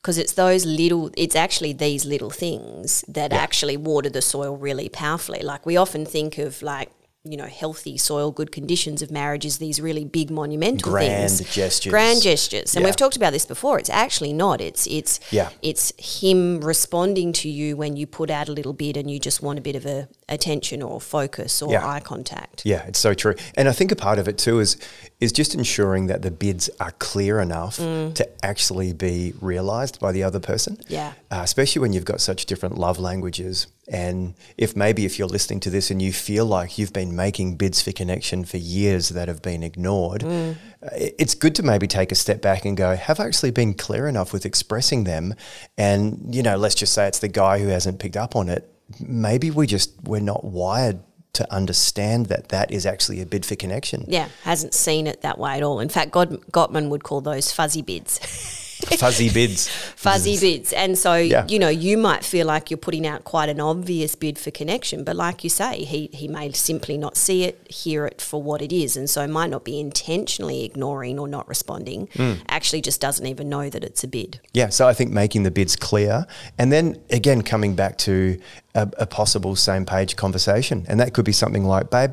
Because 0.00 0.18
it's 0.18 0.32
those 0.32 0.66
little, 0.66 1.10
it's 1.16 1.36
actually 1.36 1.72
these 1.72 2.04
little 2.04 2.30
things 2.30 3.04
that 3.08 3.32
actually 3.32 3.76
water 3.76 4.10
the 4.10 4.22
soil 4.22 4.56
really 4.56 4.88
powerfully. 4.88 5.40
Like 5.42 5.64
we 5.66 5.76
often 5.76 6.04
think 6.06 6.38
of 6.38 6.62
like, 6.62 6.90
you 7.26 7.38
know, 7.38 7.46
healthy 7.46 7.96
soil, 7.96 8.30
good 8.30 8.52
conditions 8.52 9.00
of 9.00 9.10
marriage 9.10 9.46
is 9.46 9.56
these 9.56 9.80
really 9.80 10.04
big 10.04 10.30
monumental 10.30 10.92
Grand 10.92 11.30
things. 11.30 11.54
gestures. 11.54 11.90
Grand 11.90 12.20
gestures. 12.20 12.74
And 12.76 12.82
Yeah. 12.82 12.88
we've 12.88 12.96
talked 12.96 13.16
about 13.16 13.32
this 13.32 13.46
before. 13.46 13.78
It's 13.78 13.88
actually 13.88 14.34
not. 14.34 14.60
It's 14.60 14.86
it's 14.86 15.20
Yeah. 15.30 15.48
it's 15.62 15.94
him 15.96 16.60
responding 16.60 17.32
to 17.34 17.48
you 17.48 17.78
when 17.78 17.96
you 17.96 18.06
put 18.06 18.28
out 18.30 18.50
a 18.50 18.52
little 18.52 18.74
bit 18.74 18.98
and 18.98 19.10
you 19.10 19.18
just 19.18 19.42
want 19.42 19.58
a 19.58 19.62
bit 19.62 19.74
of 19.74 19.86
a 19.86 20.06
attention 20.28 20.82
or 20.82 21.00
focus 21.00 21.62
or 21.62 21.72
Yeah. 21.72 21.88
eye 21.88 22.00
contact. 22.00 22.60
Yeah, 22.66 22.84
it's 22.86 22.98
so 22.98 23.14
true. 23.14 23.34
And 23.54 23.70
I 23.70 23.72
think 23.72 23.90
a 23.90 23.96
part 23.96 24.18
of 24.18 24.28
it 24.28 24.36
too 24.36 24.60
is 24.60 24.76
is 25.18 25.32
just 25.32 25.54
ensuring 25.54 26.08
that 26.08 26.20
the 26.20 26.30
bids 26.30 26.68
are 26.78 26.90
clear 26.98 27.40
enough 27.40 27.76
to 27.78 28.28
actually 28.42 28.92
be 28.92 29.32
realized 29.40 29.98
by 29.98 30.12
the 30.12 30.22
other 30.22 30.40
person. 30.40 30.78
Yeah. 30.88 31.12
Uh, 31.30 31.40
especially 31.42 31.80
when 31.80 31.94
you've 31.94 32.04
got 32.04 32.20
such 32.20 32.44
different 32.44 32.76
love 32.76 32.98
languages. 32.98 33.66
And 33.88 34.34
if 34.56 34.74
maybe 34.74 35.04
if 35.04 35.18
you're 35.18 35.28
listening 35.28 35.60
to 35.60 35.70
this 35.70 35.90
and 35.90 36.00
you 36.00 36.12
feel 36.12 36.46
like 36.46 36.78
you've 36.78 36.92
been 36.92 37.14
making 37.14 37.56
bids 37.56 37.82
for 37.82 37.92
connection 37.92 38.44
for 38.44 38.56
years 38.56 39.10
that 39.10 39.28
have 39.28 39.42
been 39.42 39.62
ignored, 39.62 40.22
mm. 40.22 40.56
it- 40.92 41.14
it's 41.18 41.34
good 41.34 41.54
to 41.56 41.62
maybe 41.62 41.86
take 41.86 42.10
a 42.10 42.14
step 42.14 42.40
back 42.40 42.64
and 42.64 42.76
go, 42.76 42.96
have 42.96 43.20
I 43.20 43.26
actually 43.26 43.50
been 43.50 43.74
clear 43.74 44.08
enough 44.08 44.32
with 44.32 44.46
expressing 44.46 45.04
them? 45.04 45.34
And, 45.76 46.34
you 46.34 46.42
know, 46.42 46.56
let's 46.56 46.74
just 46.74 46.94
say 46.94 47.06
it's 47.06 47.18
the 47.18 47.28
guy 47.28 47.58
who 47.58 47.68
hasn't 47.68 47.98
picked 47.98 48.16
up 48.16 48.34
on 48.36 48.48
it. 48.48 48.70
Maybe 49.00 49.50
we 49.50 49.66
just, 49.66 49.92
we're 50.02 50.20
not 50.20 50.44
wired 50.44 51.00
to 51.34 51.52
understand 51.52 52.26
that 52.26 52.48
that 52.50 52.70
is 52.70 52.86
actually 52.86 53.20
a 53.20 53.26
bid 53.26 53.44
for 53.44 53.56
connection. 53.56 54.04
Yeah, 54.08 54.28
hasn't 54.44 54.72
seen 54.72 55.06
it 55.06 55.22
that 55.22 55.38
way 55.38 55.56
at 55.56 55.62
all. 55.62 55.80
In 55.80 55.88
fact, 55.88 56.10
God, 56.12 56.30
Gottman 56.52 56.88
would 56.88 57.02
call 57.02 57.20
those 57.20 57.52
fuzzy 57.52 57.82
bids. 57.82 58.60
Fuzzy 58.98 59.30
bids. 59.30 59.68
fuzzy 59.96 60.38
bids. 60.38 60.72
And 60.72 60.96
so, 60.98 61.14
Yeah. 61.14 61.46
you 61.48 61.58
know, 61.58 61.68
you 61.68 61.96
might 61.96 62.24
feel 62.24 62.46
like 62.46 62.70
you're 62.70 62.78
putting 62.78 63.06
out 63.06 63.24
quite 63.24 63.48
an 63.48 63.60
obvious 63.60 64.14
bid 64.14 64.38
for 64.38 64.50
connection, 64.50 65.04
but 65.04 65.16
like 65.16 65.44
you 65.44 65.50
say, 65.50 65.84
he, 65.84 66.08
he 66.12 66.28
may 66.28 66.50
simply 66.52 66.96
not 66.98 67.16
see 67.16 67.44
it, 67.44 67.66
hear 67.70 68.06
it 68.06 68.20
for 68.20 68.42
what 68.42 68.60
it 68.62 68.72
is, 68.72 68.96
and 68.96 69.08
so 69.08 69.26
might 69.26 69.50
not 69.50 69.64
be 69.64 69.78
intentionally 69.80 70.64
ignoring 70.64 71.18
or 71.18 71.28
not 71.28 71.46
responding, 71.48 72.08
Hmm. 72.14 72.32
actually 72.48 72.80
just 72.82 73.00
doesn't 73.00 73.26
even 73.26 73.48
know 73.48 73.70
that 73.70 73.82
it's 73.84 74.04
a 74.04 74.08
bid. 74.08 74.40
Yeah, 74.52 74.68
so 74.70 74.86
I 74.88 74.92
think 74.94 75.10
making 75.12 75.44
the 75.44 75.50
bids 75.50 75.76
clear, 75.76 76.26
and 76.58 76.72
then 76.72 77.00
again 77.10 77.42
coming 77.42 77.74
back 77.74 77.98
to 77.98 78.38
a, 78.74 78.88
a 78.98 79.06
possible 79.06 79.56
same 79.56 79.84
page 79.86 80.16
conversation, 80.16 80.84
and 80.88 80.98
that 81.00 81.14
could 81.14 81.24
be 81.24 81.32
something 81.32 81.64
like, 81.64 81.90
"Babe, 81.90 82.12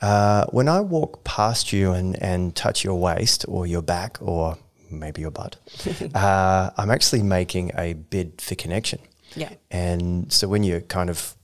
uh, 0.00 0.44
when 0.50 0.68
I 0.68 0.80
walk 0.80 1.24
past 1.24 1.72
you 1.72 1.92
and 1.92 2.20
and 2.22 2.54
touch 2.54 2.84
your 2.84 2.94
waist 2.96 3.44
or 3.48 3.66
your 3.66 3.82
back 3.82 4.18
or 4.20 4.58
maybe 4.98 5.20
your 5.20 5.30
butt, 5.30 5.56
uh, 6.14 6.70
I'm 6.76 6.90
actually 6.90 7.22
making 7.22 7.72
a 7.76 7.94
bid 7.94 8.40
for 8.40 8.54
connection." 8.54 9.00
Yeah. 9.34 9.48
and 9.70 10.30
so 10.30 10.46
when 10.46 10.62
you 10.62 10.82
kind 10.82 11.08
of 11.08 11.34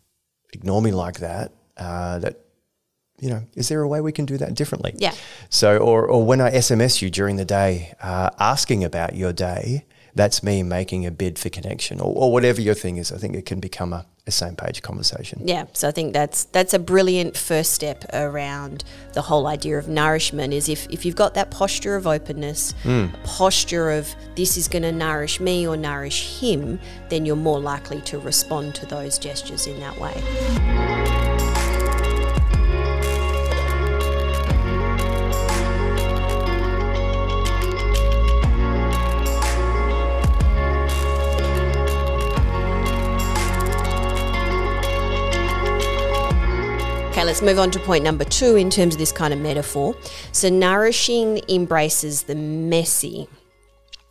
ignore 0.53 0.83
me 0.83 0.93
like 0.93 1.21
that, 1.21 1.53
uh, 1.79 2.19
that 2.19 2.45
you 3.21 3.31
know, 3.31 3.43
is 3.55 3.69
there 3.69 3.83
a 3.83 3.89
way 3.89 4.01
we 4.01 4.13
can 4.13 4.27
do 4.27 4.37
that 4.39 4.55
differently? 4.55 4.95
Yeah. 4.97 5.13
So, 5.51 5.79
or, 5.79 6.07
or 6.07 6.25
when 6.25 6.41
I 6.41 6.53
SMS 6.53 7.03
you 7.03 7.11
during 7.11 7.37
the 7.37 7.45
day, 7.45 7.95
uh, 8.01 8.31
asking 8.39 8.85
about 8.85 9.17
your 9.17 9.33
day, 9.33 9.87
that's 10.19 10.43
me 10.43 10.65
making 10.65 11.07
a 11.07 11.13
bid 11.13 11.39
for 11.39 11.49
connection, 11.49 12.01
or, 12.01 12.13
or 12.13 12.33
whatever 12.33 12.61
your 12.61 12.75
thing 12.75 12.97
is. 12.97 13.13
I 13.13 13.19
think 13.19 13.37
it 13.37 13.47
can 13.47 13.61
become 13.61 13.93
a, 13.93 14.05
a 14.27 14.33
same 14.33 14.57
page 14.57 14.83
conversation. 14.83 15.41
Yeah, 15.47 15.67
so 15.73 15.87
I 15.87 15.93
think 15.93 16.13
that's 16.13 16.45
that's 16.45 16.75
a 16.75 16.79
brilliant 16.79 17.37
first 17.37 17.73
step 17.73 18.05
around 18.13 18.83
the 19.13 19.23
whole 19.23 19.47
idea 19.47 19.79
of 19.79 19.89
nourishment 19.89 20.53
is 20.53 20.69
if, 20.69 20.89
if 20.91 21.07
you've 21.07 21.17
got 21.17 21.35
that 21.35 21.53
posture 21.53 21.95
of 21.95 22.07
openness, 22.07 22.75
hmm. 22.83 23.07
a 23.15 23.19
posture 23.23 23.93
of 23.93 24.13
this 24.35 24.57
is 24.57 24.67
going 24.67 24.83
to 24.83 24.93
nourish 24.93 25.39
me 25.39 25.67
or 25.69 25.77
nourish 25.77 26.41
him, 26.41 26.81
then 27.11 27.25
you're 27.25 27.37
more 27.37 27.61
likely 27.61 28.01
to 28.03 28.19
respond 28.19 28.75
to 28.75 28.87
those 28.87 29.19
gestures 29.19 29.69
in 29.69 29.79
that 29.79 29.99
way. 30.01 31.28
Let's 47.29 47.43
move 47.43 47.59
on 47.59 47.71
to 47.71 47.79
point 47.81 48.03
number 48.03 48.25
two 48.25 48.57
in 48.57 48.71
terms 48.71 48.95
of 48.95 48.99
this 48.99 49.13
kind 49.13 49.35
of 49.35 49.39
metaphor. 49.39 49.95
So, 50.33 50.49
nourishing 50.49 51.43
embraces 51.51 52.23
the 52.23 52.35
messy. 52.35 53.29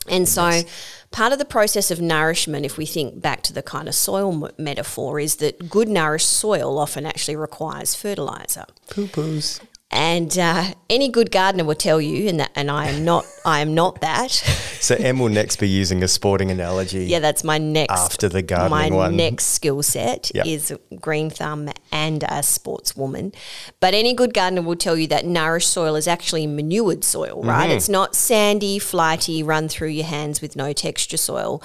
And 0.07 0.29
so, 0.29 0.61
part 1.09 1.33
of 1.33 1.39
the 1.39 1.45
process 1.45 1.89
of 1.89 1.99
nourishment, 1.99 2.63
if 2.63 2.77
we 2.77 2.85
think 2.85 3.19
back 3.19 3.41
to 3.43 3.53
the 3.53 3.63
kind 3.63 3.87
of 3.87 3.95
soil 3.95 4.45
m- 4.45 4.51
metaphor, 4.63 5.19
is 5.19 5.37
that 5.37 5.67
good 5.67 5.89
nourished 5.89 6.29
soil 6.29 6.77
often 6.77 7.07
actually 7.07 7.35
requires 7.35 7.95
fertilizer. 7.95 8.65
Poo 8.91 9.07
poos. 9.07 9.61
And 9.89 10.37
uh, 10.37 10.73
any 10.89 11.07
good 11.07 11.31
gardener 11.31 11.63
will 11.63 11.73
tell 11.73 12.01
you, 12.01 12.27
and 12.27 12.41
that, 12.41 12.51
and 12.55 12.69
I 12.69 12.87
am 12.89 13.05
not, 13.05 13.25
I 13.45 13.61
am 13.61 13.73
not 13.73 14.01
that. 14.01 14.31
So 14.79 14.93
Em 14.93 15.17
will 15.17 15.29
next 15.29 15.55
be 15.59 15.67
using 15.67 16.03
a 16.03 16.07
sporting 16.07 16.51
analogy. 16.51 17.05
Yeah, 17.05 17.17
that's 17.19 17.43
my 17.43 17.57
next 17.57 17.91
After 17.91 18.29
the 18.29 18.43
gardening 18.43 18.91
My 18.93 18.95
one. 18.95 19.15
next 19.17 19.45
skill 19.47 19.81
set 19.81 20.31
Yep. 20.35 20.45
is 20.45 20.73
green 21.01 21.31
thumb 21.31 21.69
and 21.91 22.21
a 22.23 22.41
sportswoman. 22.43 23.33
But 23.79 23.95
any 23.95 24.13
good 24.13 24.35
gardener 24.35 24.61
will 24.61 24.75
tell 24.75 24.95
you 24.95 25.07
that 25.07 25.25
nourished 25.25 25.71
soil 25.71 25.95
is 25.95 26.07
actually 26.07 26.45
manured 26.45 27.03
soil, 27.03 27.41
right? 27.43 27.63
Mm-hmm. 27.69 27.71
It's 27.77 27.89
not 27.89 28.13
sandy, 28.15 28.77
flighty, 28.77 29.41
run 29.41 29.67
through 29.67 29.89
your 29.89 30.05
hands 30.05 30.41
with 30.41 30.55
no 30.55 30.73
texture 30.73 31.17
soil. 31.17 31.61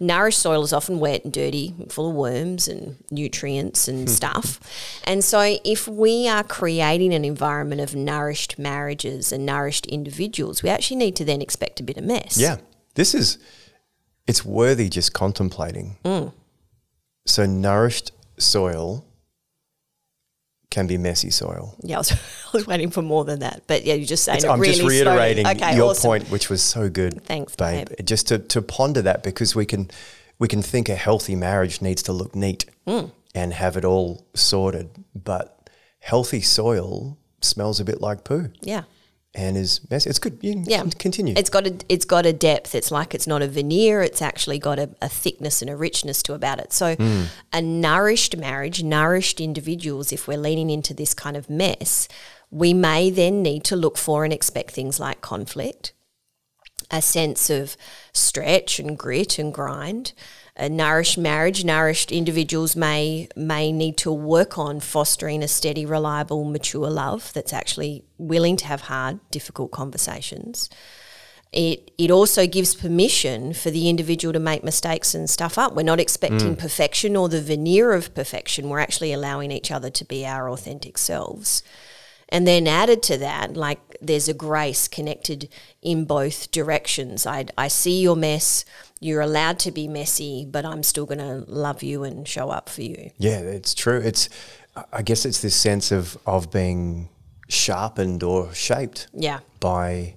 Nourished 0.00 0.38
soil 0.38 0.62
is 0.62 0.72
often 0.72 1.00
wet 1.00 1.24
and 1.24 1.32
dirty, 1.32 1.74
full 1.88 2.10
of 2.10 2.14
worms 2.14 2.68
and 2.68 3.02
nutrients 3.10 3.88
and 3.88 4.08
stuff. 4.08 4.60
And 5.04 5.24
so, 5.24 5.58
if 5.64 5.88
we 5.88 6.28
are 6.28 6.44
creating 6.44 7.12
an 7.12 7.24
environment 7.24 7.80
of 7.80 7.96
nourished 7.96 8.60
marriages 8.60 9.32
and 9.32 9.44
nourished 9.44 9.86
individuals, 9.86 10.62
we 10.62 10.70
actually 10.70 10.98
need 10.98 11.16
to 11.16 11.24
then 11.24 11.42
expect 11.42 11.80
a 11.80 11.82
bit 11.82 11.96
of 11.96 12.04
mess. 12.04 12.38
Yeah. 12.38 12.58
This 12.94 13.12
is, 13.12 13.38
it's 14.28 14.44
worthy 14.44 14.88
just 14.88 15.12
contemplating. 15.12 15.96
Mm. 16.04 16.32
So 17.26 17.46
nourished 17.46 18.12
soil 18.38 19.04
can 20.70 20.86
be 20.86 20.98
messy 20.98 21.30
soil. 21.30 21.74
Yeah, 21.82 21.96
I 21.96 21.98
was, 21.98 22.12
I 22.12 22.16
was 22.52 22.66
waiting 22.66 22.90
for 22.90 23.02
more 23.02 23.24
than 23.24 23.40
that, 23.40 23.62
but 23.66 23.84
yeah, 23.84 23.94
you're 23.94 24.06
just 24.06 24.24
saying 24.24 24.38
it 24.44 24.48
I'm 24.48 24.60
really 24.60 24.74
just 24.74 24.88
reiterating. 24.88 25.46
Okay, 25.46 25.76
your 25.76 25.90
awesome. 25.90 26.08
point, 26.08 26.30
which 26.30 26.50
was 26.50 26.62
so 26.62 26.88
good. 26.88 27.24
Thanks, 27.24 27.56
babe. 27.56 27.88
babe. 27.88 28.06
Just 28.06 28.28
to, 28.28 28.38
to 28.38 28.62
ponder 28.62 29.02
that 29.02 29.22
because 29.22 29.54
we 29.54 29.64
can 29.66 29.90
we 30.38 30.46
can 30.48 30.62
think 30.62 30.88
a 30.88 30.94
healthy 30.94 31.34
marriage 31.34 31.80
needs 31.82 32.02
to 32.04 32.12
look 32.12 32.34
neat 32.34 32.64
Mm. 32.86 33.10
and 33.34 33.52
have 33.54 33.76
it 33.76 33.84
all 33.84 34.26
sorted, 34.34 34.90
but 35.14 35.68
healthy 36.00 36.40
soil 36.40 37.18
smells 37.40 37.80
a 37.80 37.84
bit 37.84 38.00
like 38.00 38.24
poo 38.24 38.50
Yeah, 38.62 38.82
and 39.34 39.56
is 39.56 39.80
messy. 39.90 40.08
It's 40.10 40.18
good. 40.18 40.38
Yeah. 40.42 40.84
continue. 40.98 41.34
It's 41.36 41.50
got 41.50 41.66
a 41.66 41.76
it's 41.88 42.04
got 42.04 42.26
a 42.26 42.32
depth. 42.32 42.74
It's 42.74 42.90
like 42.90 43.14
it's 43.14 43.26
not 43.26 43.42
a 43.42 43.48
veneer. 43.48 44.02
It's 44.02 44.22
actually 44.22 44.58
got 44.58 44.78
a, 44.78 44.90
a 45.02 45.08
thickness 45.08 45.60
and 45.62 45.70
a 45.70 45.76
richness 45.76 46.22
to 46.24 46.34
about 46.34 46.58
it. 46.60 46.72
So, 46.72 46.94
Hmm. 46.96 47.24
a 47.52 47.60
nourished 47.60 48.36
marriage, 48.36 48.82
nourished 48.82 49.40
individuals. 49.40 50.12
If 50.12 50.26
we're 50.26 50.38
leaning 50.38 50.70
into 50.70 50.94
this 50.94 51.14
kind 51.14 51.36
of 51.36 51.48
mess, 51.50 52.08
we 52.50 52.72
may 52.74 53.10
then 53.10 53.42
need 53.42 53.64
to 53.64 53.76
look 53.76 53.98
for 53.98 54.24
and 54.24 54.32
expect 54.32 54.70
things 54.70 54.98
like 54.98 55.20
conflict, 55.20 55.92
a 56.90 57.02
sense 57.02 57.50
of 57.50 57.76
stretch 58.14 58.78
and 58.80 58.96
grit 58.98 59.38
and 59.38 59.52
grind. 59.52 60.12
A 60.60 60.68
nourished 60.68 61.16
marriage, 61.16 61.64
nourished 61.64 62.10
individuals 62.10 62.74
may 62.74 63.28
may 63.36 63.70
need 63.70 63.96
to 63.98 64.12
work 64.12 64.58
on 64.58 64.80
fostering 64.80 65.44
a 65.44 65.48
steady, 65.48 65.86
reliable, 65.86 66.44
mature 66.44 66.90
love 66.90 67.32
that's 67.32 67.52
actually 67.52 68.04
willing 68.18 68.56
to 68.56 68.66
have 68.66 68.82
hard, 68.82 69.20
difficult 69.30 69.70
conversations. 69.70 70.68
It 71.52 71.92
it 71.96 72.10
also 72.10 72.44
gives 72.48 72.74
permission 72.74 73.54
for 73.54 73.70
the 73.70 73.88
individual 73.88 74.32
to 74.32 74.40
make 74.40 74.64
mistakes 74.64 75.14
and 75.14 75.30
stuff 75.30 75.58
up. 75.58 75.74
We're 75.76 75.84
not 75.84 76.00
expecting 76.00 76.56
mm. 76.56 76.58
perfection 76.58 77.14
or 77.14 77.28
the 77.28 77.40
veneer 77.40 77.92
of 77.92 78.12
perfection. 78.14 78.68
We're 78.68 78.80
actually 78.80 79.12
allowing 79.12 79.52
each 79.52 79.70
other 79.70 79.90
to 79.90 80.04
be 80.04 80.26
our 80.26 80.50
authentic 80.50 80.98
selves. 80.98 81.62
And 82.30 82.46
then 82.46 82.66
added 82.66 83.02
to 83.04 83.16
that, 83.18 83.56
like 83.56 83.80
there's 84.02 84.28
a 84.28 84.34
grace 84.34 84.86
connected 84.88 85.48
in 85.80 86.04
both 86.04 86.50
directions. 86.50 87.26
I, 87.26 87.46
I 87.56 87.68
see 87.68 88.02
your 88.02 88.16
mess. 88.16 88.64
You're 89.00 89.22
allowed 89.22 89.58
to 89.60 89.70
be 89.70 89.88
messy, 89.88 90.44
but 90.48 90.64
I'm 90.66 90.82
still 90.82 91.06
going 91.06 91.18
to 91.20 91.44
love 91.50 91.82
you 91.82 92.04
and 92.04 92.26
show 92.28 92.50
up 92.50 92.68
for 92.68 92.82
you. 92.82 93.10
yeah, 93.16 93.38
it's 93.38 93.72
true. 93.74 94.00
It's 94.00 94.28
I 94.92 95.02
guess 95.02 95.24
it's 95.24 95.40
this 95.40 95.56
sense 95.56 95.90
of 95.90 96.18
of 96.26 96.50
being 96.52 97.08
sharpened 97.48 98.22
or 98.22 98.52
shaped 98.54 99.08
Yeah. 99.14 99.40
by 99.60 100.14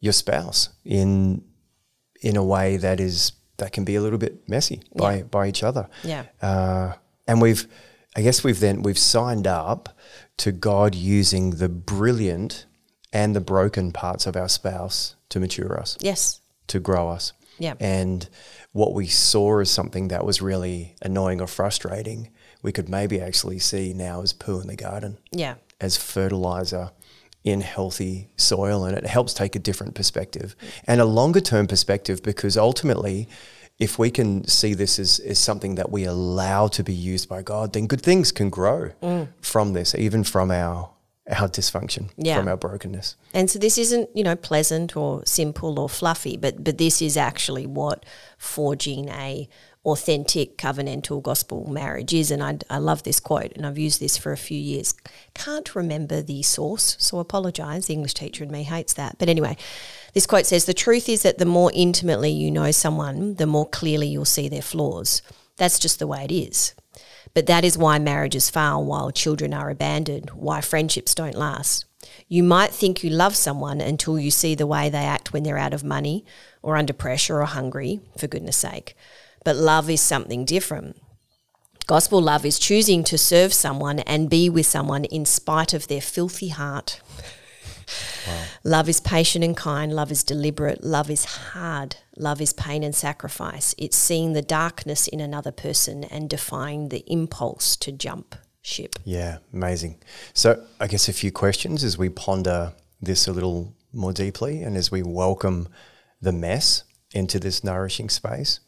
your 0.00 0.12
spouse 0.12 0.68
in 0.84 1.42
in 2.20 2.36
a 2.36 2.44
way 2.44 2.76
that 2.76 3.00
is 3.00 3.32
that 3.56 3.72
can 3.72 3.84
be 3.84 3.96
a 3.96 4.00
little 4.00 4.18
bit 4.18 4.48
messy 4.48 4.82
by 4.96 5.22
by 5.22 5.48
each 5.48 5.62
other. 5.64 5.88
Yeah. 6.04 6.24
Uh, 6.40 6.92
and 7.26 7.40
we've, 7.42 7.66
I 8.16 8.22
guess 8.22 8.44
we've 8.44 8.60
then 8.60 8.82
we've 8.82 8.98
signed 8.98 9.46
up 9.46 9.96
to 10.38 10.52
God 10.52 10.94
using 10.94 11.50
the 11.52 11.68
brilliant 11.68 12.66
and 13.12 13.34
the 13.36 13.40
broken 13.40 13.92
parts 13.92 14.26
of 14.26 14.36
our 14.36 14.48
spouse 14.48 15.16
to 15.30 15.40
mature 15.40 15.78
us, 15.78 15.96
Yes. 16.00 16.40
to 16.68 16.80
grow 16.80 17.08
us. 17.08 17.32
Yeah. 17.58 17.74
And 17.80 18.28
what 18.72 18.94
we 18.94 19.06
saw 19.06 19.60
as 19.60 19.70
something 19.70 20.08
that 20.08 20.24
was 20.24 20.40
really 20.42 20.96
annoying 21.02 21.40
or 21.40 21.46
frustrating, 21.46 22.30
we 22.62 22.72
could 22.72 22.88
maybe 22.88 23.20
actually 23.20 23.58
see 23.58 23.92
now 23.92 24.22
as 24.22 24.32
poo 24.32 24.60
in 24.60 24.66
the 24.68 24.76
garden 24.76 25.18
Yeah. 25.30 25.54
as 25.80 25.96
fertilizer 25.96 26.90
in 27.44 27.60
healthy 27.60 28.30
soil 28.36 28.84
and 28.84 28.96
it 28.96 29.04
helps 29.06 29.34
take 29.34 29.56
a 29.56 29.58
different 29.58 29.94
perspective 29.94 30.54
and 30.86 31.00
a 31.00 31.04
longer 31.04 31.40
term 31.40 31.66
perspective 31.66 32.22
because 32.22 32.56
ultimately 32.56 33.28
if 33.82 33.98
we 33.98 34.10
can 34.10 34.46
see 34.46 34.74
this 34.74 34.98
as, 35.00 35.18
as 35.18 35.38
something 35.40 35.74
that 35.74 35.90
we 35.90 36.04
allow 36.04 36.68
to 36.68 36.84
be 36.84 36.94
used 36.94 37.28
by 37.28 37.42
God, 37.42 37.72
then 37.72 37.88
good 37.88 38.00
things 38.00 38.30
can 38.30 38.48
grow 38.48 38.92
mm. 39.02 39.26
from 39.40 39.72
this, 39.72 39.94
even 39.94 40.22
from 40.24 40.50
our 40.50 40.90
our 41.30 41.48
dysfunction, 41.48 42.10
Yeah. 42.16 42.36
from 42.36 42.48
our 42.48 42.56
brokenness. 42.56 43.16
And 43.32 43.48
so 43.48 43.58
this 43.60 43.78
isn't, 43.78 44.10
you 44.12 44.24
know, 44.24 44.34
pleasant 44.34 44.96
or 44.96 45.22
simple 45.24 45.78
or 45.78 45.88
fluffy, 45.88 46.36
but 46.36 46.62
but 46.64 46.78
this 46.78 47.02
is 47.02 47.16
actually 47.16 47.66
what 47.66 48.04
forging 48.38 49.08
a 49.08 49.48
authentic 49.84 50.56
covenantal 50.56 51.22
gospel 51.22 51.68
marriage 51.68 52.14
is. 52.14 52.30
And 52.30 52.42
I, 52.42 52.58
I 52.70 52.78
love 52.78 53.02
this 53.02 53.20
quote, 53.20 53.52
and 53.56 53.66
I've 53.66 53.78
used 53.78 54.00
this 54.00 54.16
for 54.16 54.32
a 54.32 54.36
few 54.36 54.58
years. 54.58 54.94
Can't 55.34 55.74
remember 55.74 56.22
the 56.22 56.42
source, 56.42 56.96
so 56.98 57.18
apologise. 57.18 57.86
The 57.86 57.94
English 57.94 58.14
teacher 58.14 58.44
in 58.44 58.50
me 58.50 58.62
hates 58.62 58.94
that. 58.94 59.16
But 59.18 59.28
anyway, 59.28 59.56
this 60.14 60.26
quote 60.26 60.46
says, 60.46 60.64
"The 60.64 60.74
truth 60.74 61.08
is 61.08 61.22
that 61.22 61.38
the 61.38 61.44
more 61.44 61.72
intimately 61.74 62.30
you 62.30 62.50
know 62.50 62.70
someone, 62.70 63.34
the 63.34 63.46
more 63.46 63.68
clearly 63.68 64.08
you'll 64.08 64.24
see 64.24 64.48
their 64.48 64.62
flaws. 64.62 65.22
That's 65.56 65.78
just 65.78 65.98
the 65.98 66.06
way 66.06 66.24
it 66.24 66.32
is." 66.32 66.74
But 67.34 67.46
that 67.46 67.64
is 67.64 67.78
why 67.78 67.98
marriages 67.98 68.50
fail, 68.50 68.84
while 68.84 69.10
children 69.10 69.54
are 69.54 69.70
abandoned, 69.70 70.30
why 70.30 70.60
friendships 70.60 71.14
don't 71.14 71.34
last. 71.34 71.86
You 72.28 72.42
might 72.42 72.72
think 72.72 73.02
you 73.02 73.10
love 73.10 73.36
someone 73.36 73.80
until 73.80 74.18
you 74.18 74.30
see 74.30 74.54
the 74.54 74.66
way 74.66 74.90
they 74.90 74.98
act 74.98 75.32
when 75.32 75.42
they're 75.42 75.56
out 75.56 75.72
of 75.72 75.84
money 75.84 76.24
or 76.62 76.76
under 76.76 76.92
pressure 76.92 77.40
or 77.40 77.46
hungry, 77.46 78.00
for 78.18 78.26
goodness 78.26 78.56
sake. 78.56 78.96
But 79.44 79.56
love 79.56 79.90
is 79.90 80.00
something 80.00 80.44
different. 80.44 80.96
Gospel 81.86 82.22
love 82.22 82.46
is 82.46 82.58
choosing 82.58 83.02
to 83.04 83.18
serve 83.18 83.52
someone 83.52 83.98
and 84.00 84.30
be 84.30 84.48
with 84.48 84.66
someone 84.66 85.04
in 85.04 85.24
spite 85.24 85.74
of 85.74 85.88
their 85.88 86.00
filthy 86.00 86.48
heart. 86.48 87.00
Wow. 88.26 88.44
Love 88.64 88.88
is 88.88 89.00
patient 89.00 89.44
and 89.44 89.56
kind. 89.56 89.92
Love 89.92 90.12
is 90.12 90.22
deliberate. 90.22 90.84
Love 90.84 91.10
is 91.10 91.24
hard. 91.24 91.96
Love 92.16 92.40
is 92.40 92.52
pain 92.52 92.82
and 92.82 92.94
sacrifice. 92.94 93.74
It's 93.76 93.96
seeing 93.96 94.32
the 94.32 94.42
darkness 94.42 95.08
in 95.08 95.20
another 95.20 95.52
person 95.52 96.04
and 96.04 96.30
defying 96.30 96.88
the 96.88 97.04
impulse 97.06 97.76
to 97.76 97.92
jump 97.92 98.36
ship. 98.62 98.94
Yeah, 99.04 99.38
amazing. 99.52 100.00
So, 100.32 100.64
I 100.80 100.86
guess 100.86 101.08
a 101.08 101.12
few 101.12 101.32
questions 101.32 101.82
as 101.82 101.98
we 101.98 102.08
ponder 102.08 102.72
this 103.00 103.26
a 103.26 103.32
little 103.32 103.74
more 103.92 104.12
deeply 104.12 104.62
and 104.62 104.76
as 104.76 104.90
we 104.90 105.02
welcome 105.02 105.68
the 106.20 106.32
mess 106.32 106.84
into 107.12 107.38
this 107.40 107.64
nourishing 107.64 108.08
space. 108.08 108.60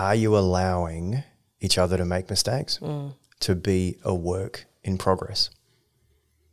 Are 0.00 0.14
you 0.14 0.34
allowing 0.34 1.24
each 1.60 1.76
other 1.76 1.98
to 1.98 2.06
make 2.06 2.30
mistakes, 2.30 2.78
mm. 2.80 3.12
to 3.40 3.54
be 3.54 3.98
a 4.02 4.14
work 4.14 4.64
in 4.82 4.96
progress? 4.96 5.50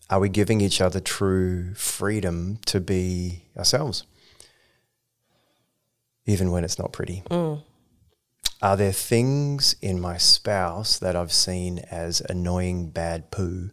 Are 0.10 0.20
we 0.20 0.28
giving 0.28 0.60
each 0.60 0.82
other 0.82 1.00
true 1.00 1.74
freedom 1.74 2.60
to 2.66 2.82
be 2.82 3.46
ourselves, 3.58 4.04
even 6.26 6.52
when 6.52 6.66
it's 6.66 6.78
not 6.78 6.92
pretty? 6.92 7.24
Mm. 7.32 7.64
Are 8.62 8.76
there 8.76 8.92
things 8.92 9.78
in 9.82 10.02
my 10.02 10.18
spouse 10.18 11.00
that 11.00 11.16
I've 11.16 11.32
seen 11.32 11.80
as 11.90 12.22
annoying 12.30 12.90
bad 12.90 13.32
poo? 13.32 13.70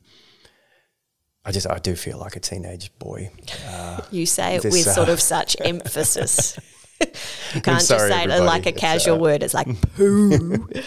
I 1.45 1.51
just 1.51 1.69
I 1.69 1.79
do 1.81 1.97
feel 1.97 2.19
like 2.19 2.37
a 2.37 2.41
teenage 2.41 2.97
boy. 3.01 3.33
Uh, 3.67 4.01
you 4.13 4.25
say 4.25 4.55
it 4.55 4.65
with 4.65 4.87
uh, 4.87 4.93
sort 4.93 5.09
of 5.09 5.21
such 5.21 5.57
emphasis. 5.61 6.57
You 7.01 7.61
can't 7.61 7.83
sorry, 7.83 8.09
just 8.09 8.09
say 8.09 8.25
it 8.25 8.43
like 8.43 8.67
a 8.67 8.73
casual 8.73 9.17
uh, 9.17 9.19
word. 9.19 9.43
It's 9.43 9.55
like 9.55 9.69
poo. 9.97 10.69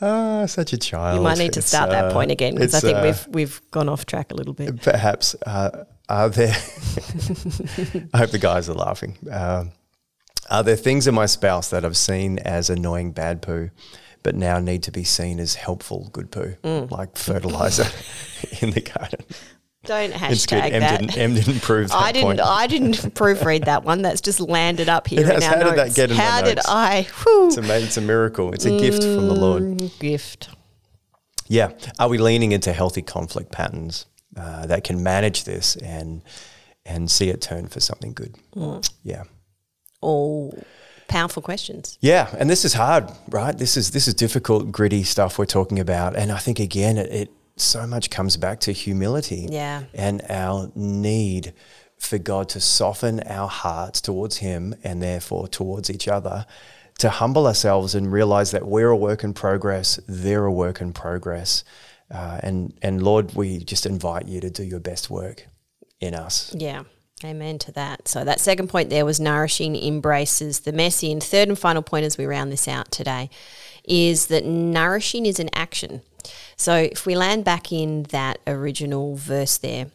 Ah, 0.00 0.44
such 0.46 0.72
a 0.72 0.78
child. 0.78 1.16
You 1.16 1.22
might 1.22 1.38
need 1.38 1.52
to 1.54 1.60
it's, 1.60 1.68
start 1.68 1.90
that 1.90 2.12
point 2.12 2.30
again 2.30 2.54
because 2.54 2.74
I 2.74 2.80
think 2.80 2.98
uh, 2.98 3.02
we've 3.04 3.26
we've 3.28 3.70
gone 3.70 3.88
off 3.88 4.06
track 4.06 4.32
a 4.32 4.34
little 4.34 4.52
bit. 4.52 4.82
Perhaps 4.82 5.34
uh, 5.46 5.84
are 6.08 6.28
there? 6.28 6.48
I 8.12 8.18
hope 8.18 8.30
the 8.30 8.38
guys 8.40 8.68
are 8.68 8.74
laughing. 8.74 9.16
Um, 9.30 9.72
are 10.50 10.62
there 10.62 10.76
things 10.76 11.06
in 11.06 11.14
my 11.14 11.26
spouse 11.26 11.70
that 11.70 11.84
I've 11.84 11.96
seen 11.96 12.38
as 12.40 12.68
annoying 12.68 13.12
bad 13.12 13.40
poo, 13.40 13.70
but 14.22 14.34
now 14.34 14.58
need 14.58 14.82
to 14.82 14.90
be 14.90 15.04
seen 15.04 15.40
as 15.40 15.54
helpful 15.54 16.10
good 16.12 16.30
poo, 16.30 16.56
mm. 16.62 16.90
like 16.90 17.16
fertilizer 17.16 17.86
in 18.60 18.72
the 18.72 18.82
garden? 18.82 19.24
Don't 19.84 20.12
hashtag 20.12 20.72
M 20.72 20.80
that. 20.80 21.00
Didn't, 21.00 21.18
Em 21.18 21.34
didn't 21.34 21.60
prove 21.60 21.88
that 21.90 21.96
I 21.96 22.12
didn't. 22.12 22.26
Point. 22.26 22.40
I 22.40 22.66
didn't 22.66 22.94
proofread 23.14 23.66
that 23.66 23.84
one. 23.84 24.02
That's 24.02 24.20
just 24.20 24.40
landed 24.40 24.88
up 24.88 25.06
here 25.06 25.24
has, 25.24 25.36
in 25.36 25.42
our 25.42 25.58
how 25.58 25.64
notes. 25.64 25.70
Did 25.70 25.78
that 25.78 25.94
get 25.94 26.10
in 26.10 26.16
how 26.16 26.42
did? 26.42 26.58
I? 26.66 27.06
Whew. 27.22 27.46
It's 27.48 27.56
a, 27.58 27.82
it's 27.82 27.96
a 27.96 28.00
miracle. 28.00 28.52
It's 28.52 28.64
a 28.64 28.70
mm, 28.70 28.80
gift 28.80 29.02
from 29.02 29.28
the 29.28 29.34
Lord. 29.34 29.62
Mm, 29.62 29.98
gift. 29.98 30.48
Yeah. 31.48 31.72
Are 31.98 32.08
we 32.08 32.18
leaning 32.18 32.52
into 32.52 32.72
healthy 32.72 33.02
conflict 33.02 33.52
patterns 33.52 34.06
uh, 34.36 34.66
that 34.66 34.84
can 34.84 35.02
manage 35.02 35.44
this 35.44 35.76
and 35.76 36.22
and 36.86 37.10
see 37.10 37.30
it 37.30 37.40
turn 37.40 37.68
for 37.68 37.80
something 37.80 38.12
good? 38.12 38.34
Mm. 38.56 38.90
Yeah. 39.02 39.24
All 40.00 40.58
powerful 41.08 41.42
questions. 41.42 41.98
Yeah, 42.00 42.34
and 42.38 42.50
this 42.50 42.64
is 42.64 42.74
hard, 42.74 43.10
right? 43.28 43.56
This 43.56 43.76
is 43.76 43.90
this 43.92 44.08
is 44.08 44.14
difficult, 44.14 44.72
gritty 44.72 45.02
stuff 45.02 45.38
we're 45.38 45.46
talking 45.46 45.78
about, 45.78 46.16
and 46.16 46.32
I 46.32 46.38
think 46.38 46.58
again, 46.58 46.96
it, 46.98 47.10
it 47.10 47.30
so 47.56 47.86
much 47.86 48.10
comes 48.10 48.36
back 48.36 48.60
to 48.60 48.72
humility. 48.72 49.46
Yeah. 49.50 49.84
And 49.94 50.22
our 50.28 50.70
need 50.74 51.54
for 51.98 52.18
God 52.18 52.48
to 52.50 52.60
soften 52.60 53.20
our 53.20 53.48
hearts 53.48 54.00
towards 54.00 54.38
Him 54.38 54.74
and 54.82 55.02
therefore 55.02 55.48
towards 55.48 55.90
each 55.90 56.08
other, 56.08 56.46
to 56.98 57.10
humble 57.10 57.46
ourselves 57.46 57.94
and 57.94 58.12
realize 58.12 58.50
that 58.50 58.66
we're 58.66 58.90
a 58.90 58.96
work 58.96 59.24
in 59.24 59.32
progress, 59.32 59.98
they're 60.06 60.44
a 60.44 60.52
work 60.52 60.80
in 60.80 60.92
progress. 60.92 61.64
Uh, 62.10 62.38
and, 62.42 62.78
and 62.82 63.02
Lord, 63.02 63.34
we 63.34 63.58
just 63.58 63.86
invite 63.86 64.26
you 64.26 64.40
to 64.40 64.50
do 64.50 64.62
your 64.62 64.80
best 64.80 65.10
work 65.10 65.46
in 66.00 66.14
us. 66.14 66.54
Yeah. 66.56 66.84
Amen 67.24 67.58
to 67.60 67.72
that. 67.72 68.06
So 68.06 68.24
that 68.24 68.40
second 68.40 68.68
point 68.68 68.90
there 68.90 69.06
was 69.06 69.18
nourishing 69.18 69.76
embraces 69.76 70.60
the 70.60 70.72
messy. 70.72 71.10
And 71.10 71.22
third 71.22 71.48
and 71.48 71.58
final 71.58 71.82
point 71.82 72.04
as 72.04 72.18
we 72.18 72.26
round 72.26 72.52
this 72.52 72.68
out 72.68 72.90
today 72.90 73.30
is 73.84 74.26
that 74.26 74.44
nourishing 74.44 75.24
is 75.24 75.40
an 75.40 75.48
action. 75.54 76.02
So 76.56 76.74
if 76.76 77.06
we 77.06 77.14
land 77.14 77.44
back 77.44 77.72
in 77.72 78.04
that 78.04 78.38
original 78.46 79.16
verse 79.16 79.58
there, 79.58 79.86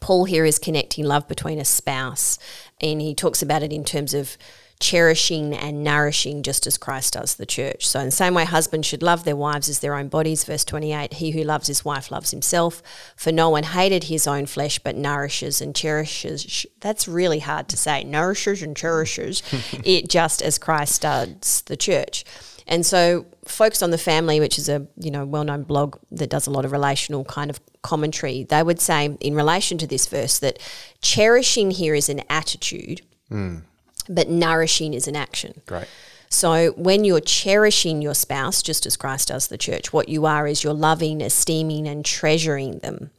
Paul 0.00 0.24
here 0.24 0.44
is 0.44 0.58
connecting 0.58 1.04
love 1.04 1.28
between 1.28 1.58
a 1.58 1.64
spouse, 1.64 2.38
and 2.80 3.00
he 3.00 3.14
talks 3.14 3.42
about 3.42 3.62
it 3.62 3.72
in 3.72 3.84
terms 3.84 4.12
of 4.12 4.36
cherishing 4.80 5.54
and 5.54 5.82
nourishing 5.82 6.42
just 6.42 6.66
as 6.66 6.76
Christ 6.76 7.14
does 7.14 7.36
the 7.36 7.46
church. 7.46 7.86
So, 7.86 8.00
in 8.00 8.06
the 8.06 8.10
same 8.10 8.34
way, 8.34 8.44
husbands 8.44 8.86
should 8.86 9.02
love 9.02 9.24
their 9.24 9.36
wives 9.36 9.68
as 9.68 9.78
their 9.78 9.94
own 9.94 10.08
bodies. 10.08 10.44
Verse 10.44 10.64
28 10.64 11.14
He 11.14 11.30
who 11.30 11.42
loves 11.42 11.68
his 11.68 11.84
wife 11.84 12.10
loves 12.10 12.30
himself, 12.30 12.82
for 13.16 13.32
no 13.32 13.48
one 13.48 13.62
hated 13.62 14.04
his 14.04 14.26
own 14.26 14.46
flesh, 14.46 14.78
but 14.78 14.96
nourishes 14.96 15.60
and 15.60 15.74
cherishes. 15.74 16.66
That's 16.80 17.08
really 17.08 17.38
hard 17.38 17.68
to 17.68 17.76
say. 17.76 18.04
Nourishes 18.04 18.62
and 18.62 18.76
cherishes 18.76 19.42
it 19.84 20.08
just 20.08 20.42
as 20.42 20.58
Christ 20.58 21.02
does 21.02 21.62
the 21.62 21.76
church. 21.76 22.24
And 22.66 22.84
so 22.84 23.26
Focus 23.46 23.82
on 23.82 23.90
the 23.90 23.98
Family, 23.98 24.40
which 24.40 24.58
is 24.58 24.68
a 24.68 24.86
you 24.96 25.10
know 25.10 25.24
well-known 25.24 25.64
blog 25.64 25.96
that 26.10 26.30
does 26.30 26.46
a 26.46 26.50
lot 26.50 26.64
of 26.64 26.72
relational 26.72 27.24
kind 27.24 27.50
of 27.50 27.60
commentary, 27.82 28.44
they 28.44 28.62
would 28.62 28.80
say 28.80 29.16
in 29.20 29.34
relation 29.34 29.78
to 29.78 29.86
this 29.86 30.06
verse 30.06 30.38
that 30.40 30.58
cherishing 31.00 31.70
here 31.70 31.94
is 31.94 32.08
an 32.08 32.22
attitude, 32.28 33.02
mm. 33.30 33.62
but 34.08 34.28
nourishing 34.28 34.94
is 34.94 35.06
an 35.06 35.14
action. 35.14 35.60
Great. 35.66 35.86
So 36.30 36.72
when 36.72 37.04
you're 37.04 37.20
cherishing 37.20 38.02
your 38.02 38.14
spouse, 38.14 38.60
just 38.60 38.86
as 38.86 38.96
Christ 38.96 39.28
does 39.28 39.46
the 39.46 39.58
church, 39.58 39.92
what 39.92 40.08
you 40.08 40.26
are 40.26 40.48
is 40.48 40.64
you're 40.64 40.72
loving, 40.72 41.20
esteeming, 41.20 41.86
and 41.86 42.04
treasuring 42.04 42.78
them. 42.78 43.10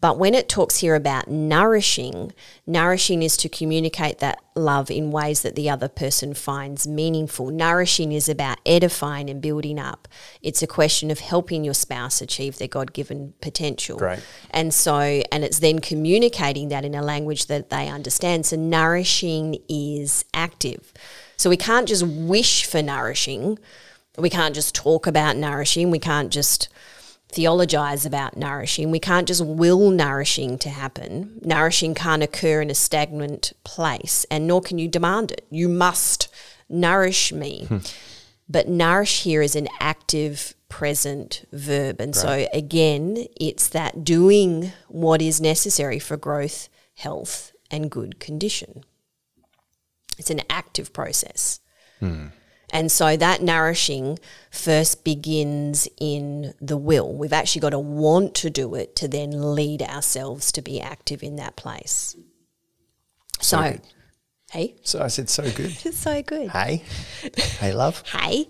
But 0.00 0.18
when 0.18 0.34
it 0.34 0.48
talks 0.48 0.78
here 0.78 0.94
about 0.94 1.28
nourishing, 1.28 2.32
nourishing 2.66 3.22
is 3.22 3.36
to 3.38 3.50
communicate 3.50 4.18
that 4.18 4.40
love 4.54 4.90
in 4.90 5.10
ways 5.10 5.42
that 5.42 5.56
the 5.56 5.68
other 5.68 5.88
person 5.88 6.32
finds 6.32 6.86
meaningful. 6.86 7.50
Nourishing 7.50 8.12
is 8.12 8.28
about 8.28 8.58
edifying 8.64 9.28
and 9.28 9.42
building 9.42 9.78
up. 9.78 10.08
It's 10.40 10.62
a 10.62 10.66
question 10.66 11.10
of 11.10 11.20
helping 11.20 11.64
your 11.64 11.74
spouse 11.74 12.22
achieve 12.22 12.56
their 12.56 12.68
God 12.68 12.94
given 12.94 13.34
potential. 13.42 13.98
Right. 13.98 14.24
And 14.50 14.72
so, 14.72 14.98
and 15.30 15.44
it's 15.44 15.58
then 15.58 15.80
communicating 15.80 16.68
that 16.68 16.84
in 16.84 16.94
a 16.94 17.02
language 17.02 17.46
that 17.46 17.68
they 17.68 17.88
understand. 17.88 18.46
So, 18.46 18.56
nourishing 18.56 19.58
is 19.68 20.24
active. 20.32 20.94
So, 21.36 21.50
we 21.50 21.58
can't 21.58 21.86
just 21.86 22.06
wish 22.06 22.64
for 22.64 22.82
nourishing. 22.82 23.58
We 24.16 24.30
can't 24.30 24.54
just 24.54 24.74
talk 24.74 25.06
about 25.06 25.36
nourishing. 25.36 25.90
We 25.90 25.98
can't 25.98 26.32
just 26.32 26.68
theologize 27.30 28.04
about 28.04 28.36
nourishing. 28.36 28.90
We 28.90 29.00
can't 29.00 29.28
just 29.28 29.44
will 29.44 29.90
nourishing 29.90 30.58
to 30.58 30.68
happen. 30.68 31.40
Nourishing 31.42 31.94
can't 31.94 32.22
occur 32.22 32.60
in 32.60 32.70
a 32.70 32.74
stagnant 32.74 33.52
place, 33.64 34.26
and 34.30 34.46
nor 34.46 34.60
can 34.60 34.78
you 34.78 34.88
demand 34.88 35.32
it. 35.32 35.46
You 35.50 35.68
must 35.68 36.28
nourish 36.68 37.32
me. 37.32 37.66
Hmm. 37.66 37.78
But 38.48 38.68
nourish 38.68 39.22
here 39.22 39.42
is 39.42 39.54
an 39.54 39.68
active 39.78 40.54
present 40.68 41.46
verb. 41.52 42.00
And 42.00 42.16
right. 42.16 42.22
so, 42.22 42.48
again, 42.52 43.26
it's 43.40 43.68
that 43.68 44.02
doing 44.02 44.72
what 44.88 45.22
is 45.22 45.40
necessary 45.40 45.98
for 45.98 46.16
growth, 46.16 46.68
health, 46.94 47.52
and 47.70 47.90
good 47.90 48.18
condition. 48.18 48.84
It's 50.18 50.30
an 50.30 50.42
active 50.50 50.92
process. 50.92 51.60
Hmm. 52.00 52.28
And 52.72 52.90
so 52.90 53.16
that 53.16 53.42
nourishing 53.42 54.18
first 54.50 55.04
begins 55.04 55.88
in 55.98 56.54
the 56.60 56.76
will. 56.76 57.12
We've 57.12 57.32
actually 57.32 57.60
got 57.60 57.70
to 57.70 57.78
want 57.78 58.34
to 58.36 58.50
do 58.50 58.74
it 58.74 58.96
to 58.96 59.08
then 59.08 59.54
lead 59.54 59.82
ourselves 59.82 60.52
to 60.52 60.62
be 60.62 60.80
active 60.80 61.22
in 61.22 61.36
that 61.36 61.56
place. 61.56 62.16
So, 63.40 63.56
so 63.56 63.78
hey. 64.52 64.76
So 64.82 65.02
I 65.02 65.08
said, 65.08 65.28
so 65.28 65.50
good. 65.50 65.70
so 65.94 66.22
good. 66.22 66.50
Hey. 66.50 66.82
Hey, 67.58 67.72
love. 67.72 68.02
hey. 68.08 68.48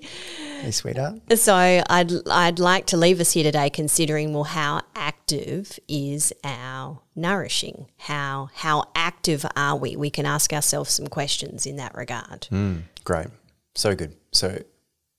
Hey, 0.61 0.71
sweetheart. 0.71 1.21
So 1.39 1.55
I'd, 1.55 2.13
I'd 2.29 2.59
like 2.59 2.87
to 2.87 2.99
leave 2.99 3.21
us 3.21 3.33
here 3.33 3.45
today 3.45 3.71
considering, 3.71 4.35
well, 4.35 4.45
how 4.45 4.83
active 4.95 5.79
is 5.89 6.35
our 6.45 7.01
nourishing? 7.17 7.87
How, 7.97 8.51
how 8.53 8.85
active 8.95 9.47
are 9.57 9.77
we? 9.77 9.97
We 9.97 10.11
can 10.11 10.27
ask 10.27 10.53
ourselves 10.53 10.91
some 10.91 11.07
questions 11.07 11.65
in 11.65 11.77
that 11.77 11.95
regard. 11.95 12.49
Mm, 12.51 12.83
great. 13.05 13.29
So 13.75 13.95
good. 13.95 14.17
So 14.33 14.63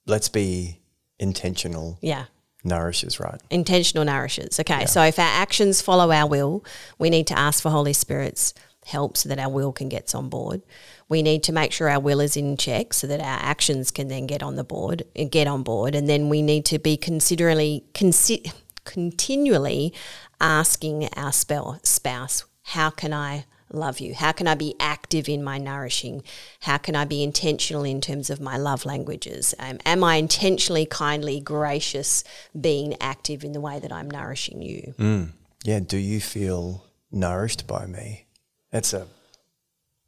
let's 0.05 0.29
be 0.29 0.79
intentional. 1.19 1.97
Yeah. 2.01 2.25
Nourishes, 2.63 3.19
right? 3.19 3.41
Intentional 3.49 4.05
nourishes. 4.05 4.59
Okay. 4.59 4.81
Yeah. 4.81 4.85
So 4.85 5.01
if 5.03 5.17
our 5.17 5.25
actions 5.25 5.81
follow 5.81 6.11
our 6.11 6.27
will, 6.27 6.63
we 6.99 7.09
need 7.09 7.27
to 7.27 7.37
ask 7.37 7.63
for 7.63 7.69
Holy 7.69 7.93
Spirit's 7.93 8.53
help 8.85 9.17
so 9.17 9.29
that 9.29 9.39
our 9.39 9.49
will 9.49 9.71
can 9.71 9.89
get 9.89 10.13
on 10.13 10.29
board. 10.29 10.61
We 11.07 11.21
need 11.21 11.43
to 11.43 11.53
make 11.53 11.71
sure 11.71 11.89
our 11.89 11.99
will 11.99 12.19
is 12.19 12.37
in 12.37 12.57
check 12.57 12.93
so 12.93 13.07
that 13.07 13.19
our 13.19 13.39
actions 13.41 13.91
can 13.91 14.07
then 14.07 14.27
get 14.27 14.43
on 14.43 14.55
the 14.55 14.63
board 14.63 15.03
and 15.15 15.31
get 15.31 15.47
on 15.47 15.63
board. 15.63 15.95
And 15.95 16.07
then 16.07 16.29
we 16.29 16.41
need 16.41 16.65
to 16.65 16.79
be 16.79 16.97
considerably 16.97 17.85
consi- 17.93 18.51
continually 18.85 19.93
asking 20.39 21.09
our 21.15 21.31
spell, 21.31 21.79
spouse, 21.83 22.45
how 22.63 22.89
can 22.89 23.13
I 23.13 23.45
love 23.73 23.99
you? 23.99 24.13
How 24.13 24.31
can 24.31 24.47
I 24.47 24.55
be 24.55 24.75
active 24.79 25.29
in 25.29 25.43
my 25.43 25.57
nourishing? 25.57 26.23
How 26.61 26.77
can 26.77 26.95
I 26.95 27.05
be 27.05 27.23
intentional 27.23 27.83
in 27.83 28.01
terms 28.01 28.29
of 28.29 28.39
my 28.39 28.57
love 28.57 28.85
languages? 28.85 29.53
Um, 29.59 29.79
am 29.85 30.03
I 30.03 30.15
intentionally, 30.15 30.85
kindly, 30.85 31.39
gracious, 31.39 32.23
being 32.59 32.95
active 33.01 33.43
in 33.43 33.53
the 33.53 33.61
way 33.61 33.79
that 33.79 33.91
I'm 33.91 34.09
nourishing 34.09 34.61
you? 34.61 34.93
Mm. 34.97 35.29
Yeah. 35.63 35.79
Do 35.79 35.97
you 35.97 36.19
feel 36.19 36.85
nourished 37.11 37.67
by 37.67 37.85
me? 37.85 38.27
That's 38.71 38.93
a, 38.93 39.07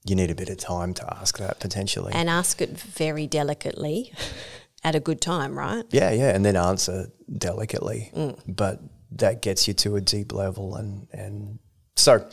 you 0.06 0.16
need 0.16 0.32
a 0.32 0.36
bit 0.36 0.50
of 0.50 0.58
time 0.58 0.94
to 0.96 1.14
ask 1.14 1.38
that 1.38 1.60
potentially. 1.60 2.14
And 2.14 2.30
ask 2.30 2.62
it 2.62 2.78
very 2.78 3.28
delicately 3.28 4.12
at 4.84 4.96
a 4.96 5.00
good 5.00 5.22
time, 5.22 5.58
right? 5.58 5.86
Yeah, 5.92 6.12
yeah. 6.12 6.36
And 6.36 6.46
then 6.46 6.56
answer 6.56 7.12
delicately. 7.32 8.12
Mm. 8.16 8.40
But 8.48 8.82
that 9.12 9.42
gets 9.42 9.68
you 9.68 9.74
to 9.76 9.96
a 9.96 10.02
deep 10.02 10.34
level. 10.34 10.76
And, 10.76 11.08
and 11.12 11.60
so, 11.96 12.28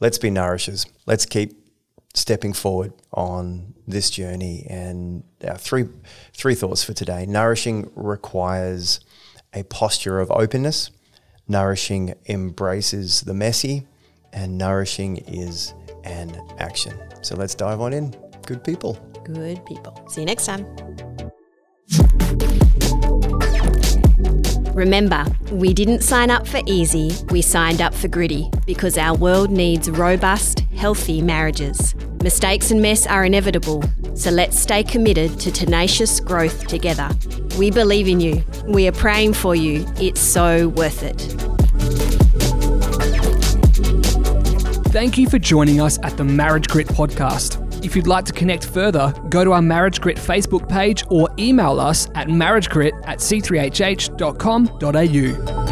let's 0.00 0.18
be 0.18 0.30
nourishers. 0.30 0.86
Let's 1.06 1.26
keep 1.26 1.52
stepping 2.14 2.52
forward 2.52 2.92
on 3.12 3.74
this 3.86 4.10
journey. 4.10 4.66
And 4.68 5.24
our 5.46 5.56
three 5.56 5.86
three 6.34 6.54
thoughts 6.54 6.84
for 6.84 6.92
today: 6.92 7.26
nourishing 7.26 7.90
requires 7.94 9.00
a 9.52 9.62
posture 9.64 10.20
of 10.20 10.30
openness. 10.30 10.90
Nourishing 11.50 12.14
embraces 12.28 13.22
the 13.22 13.32
messy, 13.32 13.86
and 14.34 14.58
nourishing 14.58 15.16
is 15.26 15.72
an 16.04 16.38
action. 16.58 16.92
So 17.22 17.36
let's 17.36 17.54
dive 17.54 17.80
on 17.80 17.94
in. 17.94 18.14
Good 18.46 18.62
people. 18.64 18.98
Good 19.24 19.64
people. 19.64 20.04
See 20.08 20.20
you 20.20 20.26
next 20.26 20.44
time. 20.44 20.66
Remember, 24.78 25.24
we 25.50 25.74
didn't 25.74 26.02
sign 26.02 26.30
up 26.30 26.46
for 26.46 26.60
easy, 26.64 27.10
we 27.30 27.42
signed 27.42 27.82
up 27.82 27.92
for 27.92 28.06
gritty 28.06 28.48
because 28.64 28.96
our 28.96 29.16
world 29.16 29.50
needs 29.50 29.90
robust, 29.90 30.60
healthy 30.76 31.20
marriages. 31.20 31.96
Mistakes 32.22 32.70
and 32.70 32.80
mess 32.80 33.04
are 33.04 33.24
inevitable, 33.24 33.82
so 34.14 34.30
let's 34.30 34.56
stay 34.56 34.84
committed 34.84 35.40
to 35.40 35.50
tenacious 35.50 36.20
growth 36.20 36.68
together. 36.68 37.10
We 37.58 37.72
believe 37.72 38.06
in 38.06 38.20
you. 38.20 38.44
We 38.66 38.86
are 38.86 38.92
praying 38.92 39.32
for 39.34 39.56
you. 39.56 39.84
It's 39.96 40.20
so 40.20 40.68
worth 40.68 41.02
it. 41.02 41.22
Thank 44.92 45.18
you 45.18 45.28
for 45.28 45.40
joining 45.40 45.80
us 45.80 45.98
at 46.04 46.16
the 46.16 46.24
Marriage 46.24 46.68
Grit 46.68 46.86
podcast. 46.86 47.67
If 47.82 47.96
you'd 47.96 48.06
like 48.06 48.24
to 48.26 48.32
connect 48.32 48.66
further, 48.66 49.12
go 49.28 49.44
to 49.44 49.52
our 49.52 49.62
Marriage 49.62 50.00
Grit 50.00 50.16
Facebook 50.16 50.68
page 50.68 51.04
or 51.08 51.28
email 51.38 51.80
us 51.80 52.08
at 52.14 52.28
marriagegrit 52.28 52.92
at 53.06 53.18
c3hh.com.au. 53.18 55.67